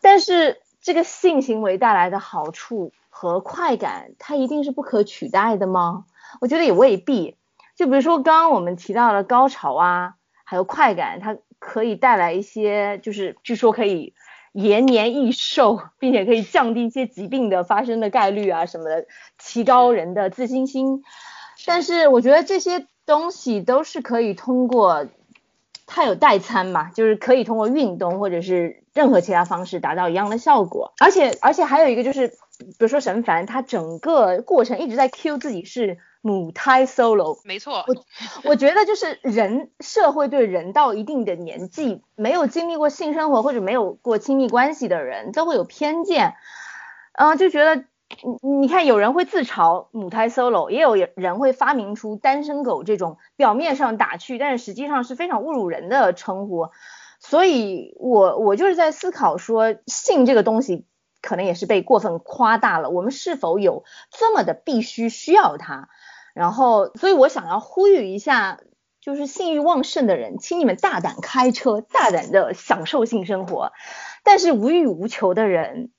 [0.00, 6.06] 但是这个性行为带来的好处和快感，它一定是不可取代的吗？
[6.40, 7.36] 我觉得也未必。
[7.76, 14.14] 就比如说刚刚我们提到了高潮啊，还有快感，它可以带来一些，就是据说可以
[14.52, 21.04] 延年益寿，并且可以降低一些疾病的发生的概率啊什么的，提高人的自信心。
[21.66, 25.06] 但是我觉得这些东西都是可以通过，
[25.92, 30.92] 它有代餐嘛，就是可以通过运动或者是任何其他方式达到一样的效果。
[31.00, 37.84] 而且而且还有一个就是，比如说沈凡，他整个过程一直在 Q 自己是母胎 solo，没错。
[37.88, 46.34] 我我觉得就是人社会对人到一定的年纪，没有经历过性生活或者没有过亲密关系的人都会有偏见，
[47.14, 47.84] 嗯，就觉得。
[48.42, 56.68] 你你看，有人会自嘲母胎 solo，也有人会发明出单身狗这种表面上打趣，但是实际上是非常侮辱人的称呼。
[57.20, 60.86] 所以，我我就是在思考说，性这个东西
[61.22, 62.90] 可能也是被过分夸大了。
[62.90, 65.88] 我们是否有这么的必须需要它？
[66.34, 68.58] 然后，所以我想要呼吁一下，
[69.00, 73.72] 就是性欲旺盛的人，请你们大胆开车，大胆的享受性生活。
[74.24, 75.90] 但是无欲无求的人。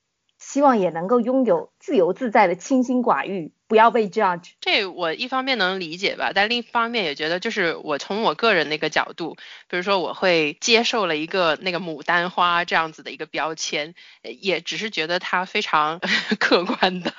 [0.44, 4.52] 希望也能够拥有自由自在的清心寡欲，不要被 judge。
[4.60, 9.34] 这我一方面能理解吧，但另一方面也觉得，就是我从我个人那个角度，
[9.68, 15.98] 比如说我会接受了一个那个牡丹花这样子的一个标签，也只是觉得它非常
[16.38, 17.12] 客观的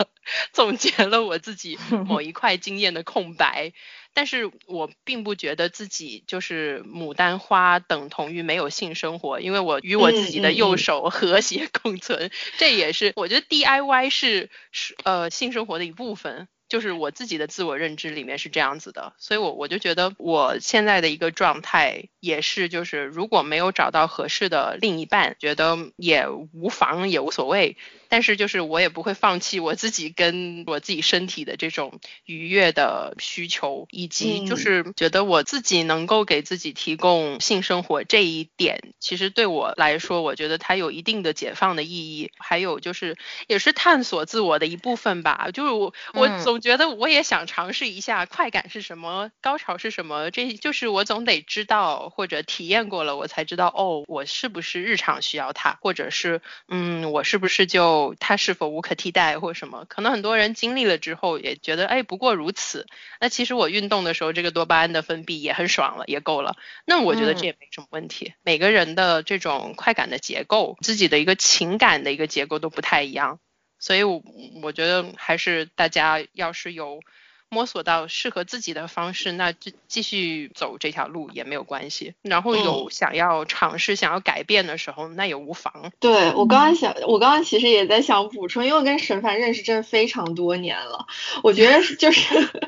[0.53, 1.77] 总结了我自己
[2.07, 3.73] 某一块经验的空白。
[4.15, 12.29] 但是我并不觉得自己就是牡丹花等同于没有性生活，因为我与我自己的右手和谐共存，
[12.59, 16.47] 这也是我觉得 DIY 是是呃性生活的一部分。
[16.73, 27.77] 就是我自己的自我认知里面是这样子的，所以我我就觉得我现在的一个状态也是，就是如果没有找到合适的另一半，觉得也无妨也无所谓，
[28.09, 46.62] 但是就是我也不会放弃我自己跟我自己身体的这种愉悦的需求，以及就是觉得我自己能够给自己提供性生活这一点，其实对我来说，我觉得它有一定的解放的意义，还有就是也是探索自我的一部分吧，就是我我总。
[46.63, 59.83] 觉得我也想尝试一下快感是什么，高潮是什么，这就是我总得知道或者体验过了，我才知道哦，我是不是日常需要它，或者是嗯，我是不是就它是否无可替代或什么？
[59.89, 62.87] 可能很多人经历了之后也觉得哎，不过如此。
[63.19, 66.55] 那其实我运动的时候，这个多巴胺的分泌也很爽了，也够了。
[66.85, 68.33] 那我觉得这也没什么问题。
[68.41, 73.39] 每个人的这种快感的结构，自己的一个情感的一个结构都不太一样。
[73.83, 74.23] 所以，我
[74.61, 77.01] 我觉得还是大家要是有。
[77.49, 82.15] 摸索到适合自己的方式，那就继续走这条路也没有关系。
[82.23, 85.91] 然后有想要尝试、想要改变的时候，那也无妨。
[85.99, 91.05] 对我刚刚想，我刚刚其实也在想补充，因为我跟沈凡认识真的非常多年了，
[91.43, 92.23] 我觉得就是，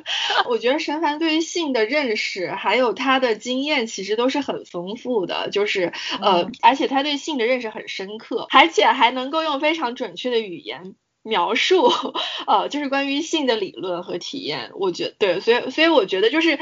[0.47, 10.93] 我觉得沈凡对于性的认识还有他的经验其实都是很丰富的，就是呃，而且他对性的认识很深刻，而且还能够用非常准确的语言。
[11.25, 11.91] 描述，
[12.45, 16.59] 呃，就是关于性的理论和体验，我觉对，所以所以我觉得就是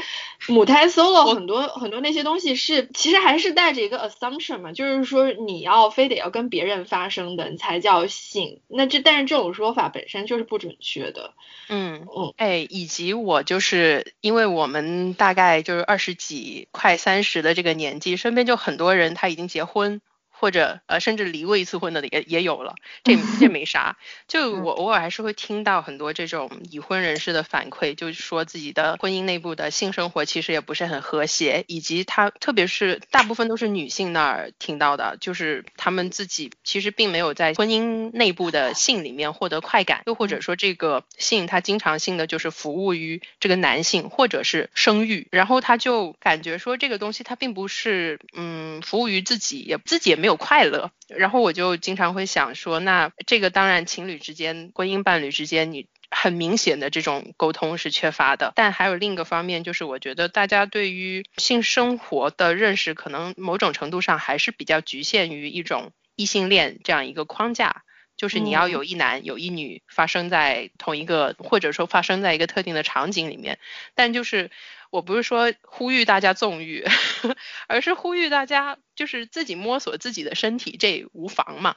[0.48, 11.34] 母胎 solo 很多很多那些东西是其实还是带着一个 assumption 嘛，就是说你要非得要跟别人发生的才叫性，那这但是这种说法本身就是不准确的，
[11.68, 20.00] 嗯嗯，哎，以及我就是因为我们大概就是二十几快三十的这个年纪，身边就很多人他已经结婚。
[20.44, 23.96] 或者呃，甚至离过一次婚的也也有了，这这没 啥。
[24.28, 50.33] 就我偶尔还是会听到很多这种已婚人士的反馈，就是说自己的婚姻内部的性生活其实也不是很和谐，以及他特别是大部分都是女性那儿听到的，就是他们自己其实并没有在婚姻内部的性里面获得快感，又或者说这个性他经常性的就是服务于这个男性或者是生育，然后他就感觉说这个东西他并不是嗯服务于自己，也自己也没有。
[50.36, 58.52] 快乐，然后我就经常会想说，那这个当然情侣之间、婚姻伴侣之间，你很明显的这种沟通是缺乏的。
[58.54, 67.82] 但还有另一个方面，就是我觉得大家对于性生活的认识，可能某种程度上还是比较局限于一种异性恋这样一个框架，
[68.16, 73.58] 就是你要有一男有一女发生在同一个，或者说发生在一个特定的场景里面。
[73.94, 74.50] 但就是
[74.90, 76.84] 我不是说呼吁大家纵欲，
[77.68, 78.78] 而是呼吁大家。
[78.94, 81.74] 就是自己摸索自己的身体，这无妨嘛。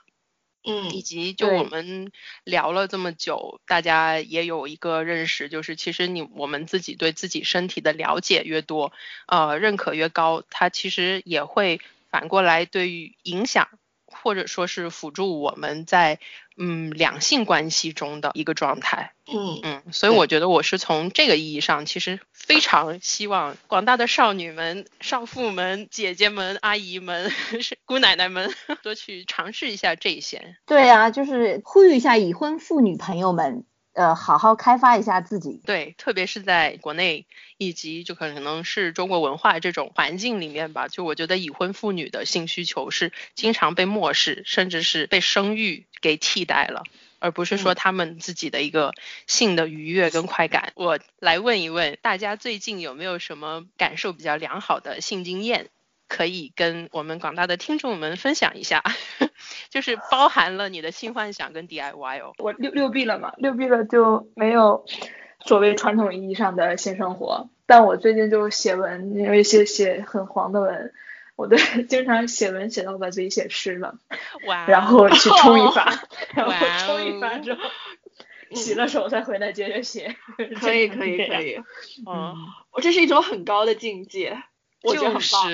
[0.64, 2.12] 嗯，以及就我们
[2.44, 8.94] 聊了这么久，大家也有一个认识，就是其实你我们自己对自己身体的了解越多，
[9.26, 11.82] 呃，认可越高，它其实也会
[12.12, 13.68] 反过来对于影响。
[14.08, 16.20] 或者说是辅助我们在
[16.58, 27.32] 嗯两性关系中的一个状态，嗯嗯，所以我觉得我是从这个意义上，其实非常希望广大的少女们、少妇们、姐姐们、阿姨们、
[27.86, 28.52] 姑奶奶们
[28.82, 30.56] 多去尝试一下这些。
[30.66, 33.66] 对啊，就是呼吁一下已婚妇女朋友们。
[33.98, 35.60] 呃好好开发一下自己。
[35.66, 37.26] 对，特别是在国内
[37.58, 46.84] 以及就可能是中国文化这种环境里面吧，就我觉得已婚妇女的性需求是经常被漠视，甚至是被生育给替代了。
[47.20, 48.94] 而不是说他们自己的一个
[49.26, 50.72] 性的愉悦跟快感。
[50.76, 55.70] 我来问一问大家，最近有没有什么感受比较良好的性经验，
[56.08, 58.84] 可以跟我们广大的听众们分享一下？
[59.70, 62.34] 就是包含了你的性幻想跟 DIY 哦。
[62.40, 64.86] 我六六 B 了嘛，六 B 了就没有
[65.42, 70.94] 所谓传统意义上的性生活，但我最近就写文，因为写写很黄的文。
[71.36, 71.56] 我都
[71.88, 74.00] 经常写文写到把自己写湿了，
[74.68, 75.94] 然后去冲一发，
[76.34, 77.60] 然后冲一发之后
[78.54, 80.16] 洗了手再回来接着写。
[80.60, 81.62] 可以可以可以，
[82.08, 82.36] 嗯，
[82.72, 84.42] 我这是一种很高的境界，
[84.82, 85.52] 我觉得很棒。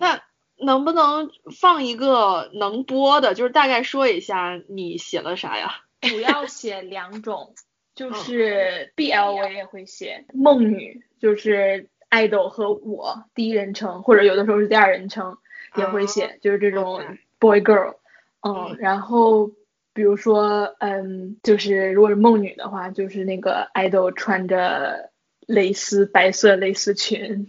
[0.00, 0.22] 那
[0.62, 3.34] 能不能放一个能播的？
[3.34, 5.82] 就是大概说一下你写了啥呀？
[6.00, 7.54] 主要写两种，
[7.94, 11.88] 就是 BL 我也会写，梦女就是。
[12.12, 15.38] 爱豆和我第一人称，或者有的时候是第二人称
[15.76, 17.00] 也会写，就是这种
[17.38, 17.94] boy girl，
[18.42, 19.50] 嗯，然后
[19.94, 25.10] 比如说，嗯，就是如果是梦女的话，就是那个爱豆穿着
[25.46, 27.48] 蕾丝白色蕾丝裙，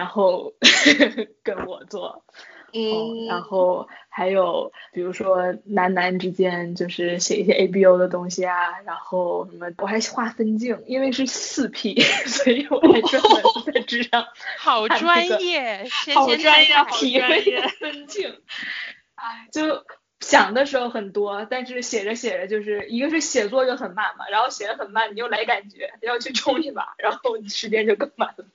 [0.00, 0.54] 然后
[1.44, 2.24] 跟我做。
[2.72, 13.42] 嗯，然后还有比如说男男之间就是写一些 A B O 的东西啊，然后什么我还画分镜，因为是四 P， 所以我还专门
[13.74, 14.24] 在纸上
[14.58, 17.42] 好专业，好专业，好体会
[17.78, 18.40] 分镜。
[19.16, 19.84] 哎，就
[20.20, 28.46] 想的时候很多，但是写着写着就是一个是写作就很慢嘛，然后写的很慢，你又来感觉要去冲一把，然后时间就更慢了。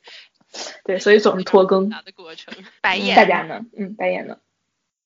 [0.84, 1.90] 对，所以总是拖更。
[1.90, 3.15] 的过程，白眼。
[3.15, 3.65] 大家呢？
[3.77, 4.38] 嗯，白眼呢？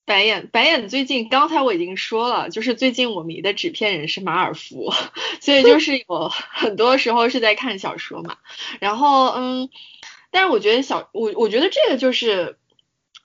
[0.06, 0.90] 白眼，白眼。
[0.90, 4.92] 最近刚才我已经说了，就是最近我迷的纸片人是马尔福，
[5.40, 8.38] 所以就 是有很多时候是在看小说嘛。
[8.80, 9.70] 然后，嗯，
[10.32, 12.58] 但是我觉得小我我觉得这个就是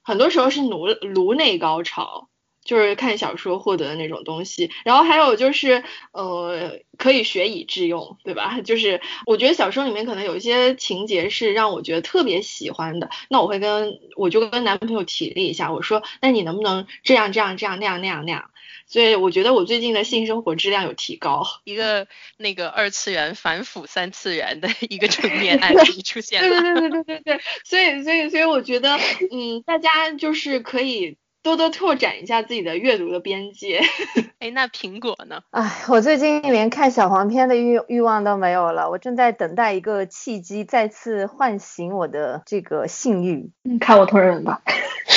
[0.03, 2.29] 很多时候是颅颅内高潮。
[2.65, 8.61] 就是看小说获得的那种东西，然后还有就是，呃，可以学以致用，对吧？
[8.65, 18.51] 就是我觉得小说里面可能有一些情节是让我觉得特别喜欢的，那我会跟我就跟男朋友提了一下，我说，那你能不能这样这样这样那样那样那样？
[18.87, 26.61] 所以我觉得我最近的性生活质量有提高，一个那个二次元反腐三次元的一个正面案例出 现了。
[26.61, 28.97] 对对对对对对，所以所以所以我觉得，
[29.31, 31.19] 嗯，大家就是可以。
[31.45, 33.81] 多多拓展一下自己的阅读的边界。
[34.41, 35.43] 哎，那苹果呢？
[35.51, 38.89] 哎，我最近连看小黄片的欲欲望都没有了。
[38.91, 43.51] 我正在等待一个契机，再次唤醒我的这个性欲。
[43.79, 44.63] 看我同人吧。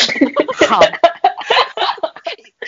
[0.70, 0.82] 好。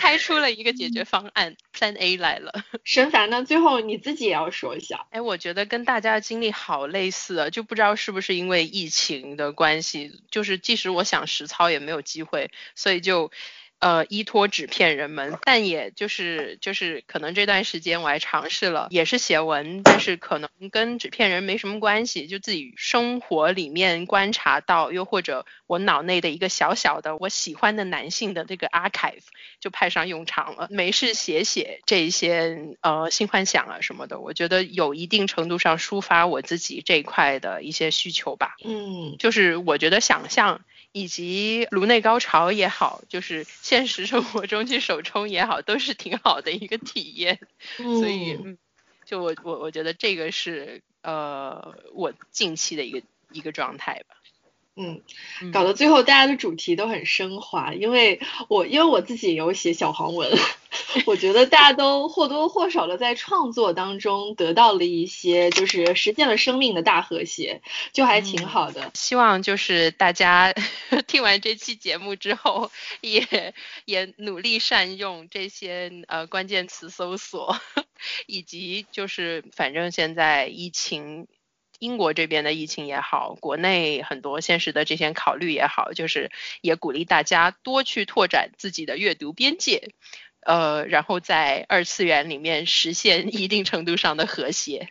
[0.10, 2.52] 开出了一个解决方案，Plan A 来了。
[2.84, 3.44] 沈凡呢？
[3.44, 5.06] 最后你自己也要说一下。
[5.12, 13.32] 哎，我觉得跟大家的经历好类似啊，就不知道是不是因为疫情的关系，就是即使我想实操也没有机会，所以就。
[13.80, 29.24] 呃，依托纸片人们，但也就是就是可能这段时间我还尝试了，也是写文，但是可能跟纸片人没什么关系，就自己生活里面观察到，又或者我脑内的一个小小的我喜欢的男性的这个 archive
[29.62, 38.58] 就派上用场了，没事写写这一些呃性幻想啊什么的，我觉得有一定程度上抒发我自己这一块的一些需求吧。
[38.66, 40.60] 嗯，就是我觉得想象。
[40.92, 47.40] 以及颅内高潮也好，就是现实生活中去手冲也好，都是挺好的一个体验。
[47.76, 48.38] 所以，
[49.06, 53.02] 就我我我觉得这个是呃我近期的一个
[53.32, 54.16] 一个状态吧。
[54.82, 60.32] 嗯，搞到最后大家的主题都很升华，因为我因为我自己有写小黄文，
[61.06, 67.62] 我觉得大家都或多或少的在创作当中得到了一些，就是实现了生命的大和谐，
[67.92, 68.90] 就还挺好的。
[68.94, 70.54] 希望就是大家
[71.08, 73.54] 听完这期节目之后，也
[73.84, 77.60] 也努力善用这些呃关键词搜索，
[78.28, 81.28] 以及就是反正现在疫情。
[81.80, 86.30] 英国这边的疫情也好，国内很多现实的这些考虑也好，就是
[86.62, 89.94] 也鼓励大家多去拓展自己的阅读边界，
[90.42, 94.90] 呃，然后在二次元里面实现一定程度上的和谐。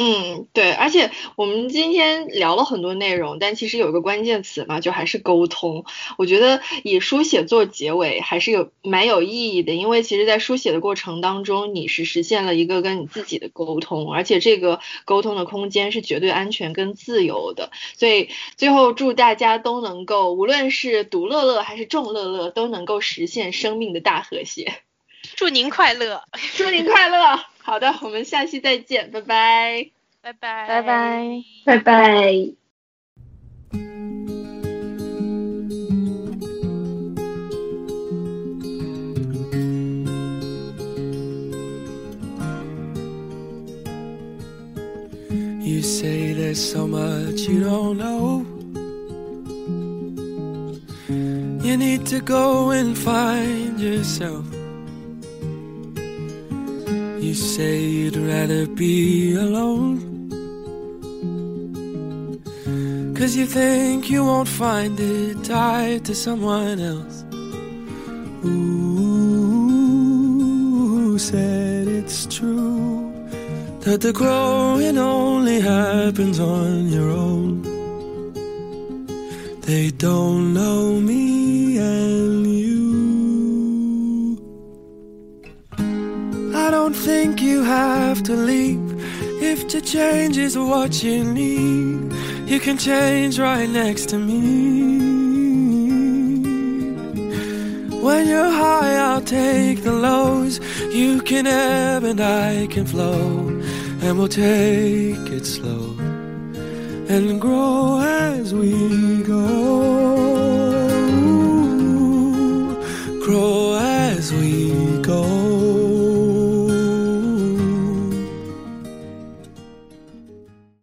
[0.00, 5.84] 嗯，对，而且我们今天聊了很多内容，但其实有一个关键词嘛，就还是沟通。
[6.18, 17.72] 我觉得以书写做结尾还是有蛮有意义的，因为其实，在书写的过程当中，你是实现了一个跟你自己的沟通，而且这个沟通的空间是绝对安全跟自由的。
[17.96, 24.74] 所以最后祝大家都能够，无论是独乐乐还是众乐乐，都能够实现生命的大和谐。
[25.34, 26.22] 祝您快乐，
[26.56, 27.40] 祝您快乐。
[27.68, 29.90] 好的，我们下期再见，拜拜，
[30.22, 31.42] 拜拜，拜拜。
[31.66, 32.32] 拜拜。
[45.60, 48.46] You say there's so much you don't know.
[51.62, 54.57] You need to go and find yourself.
[57.20, 59.98] You say you'd rather be alone.
[63.16, 67.24] Cause you think you won't find it tied to someone else.
[68.44, 68.78] Ooh,
[71.18, 73.12] said it's true
[73.80, 77.62] that the growing only happens on your own.
[79.62, 81.37] They don't know me
[87.08, 88.90] think you have to leave
[89.50, 92.12] if to change is what you need.
[92.52, 94.40] You can change right next to me.
[98.06, 100.60] When you're high, I'll take the lows.
[101.00, 103.48] You can ebb and I can flow.
[104.02, 105.96] And we'll take it slow
[107.14, 108.72] and grow as we
[109.22, 109.46] go.
[113.24, 114.67] Grow as we.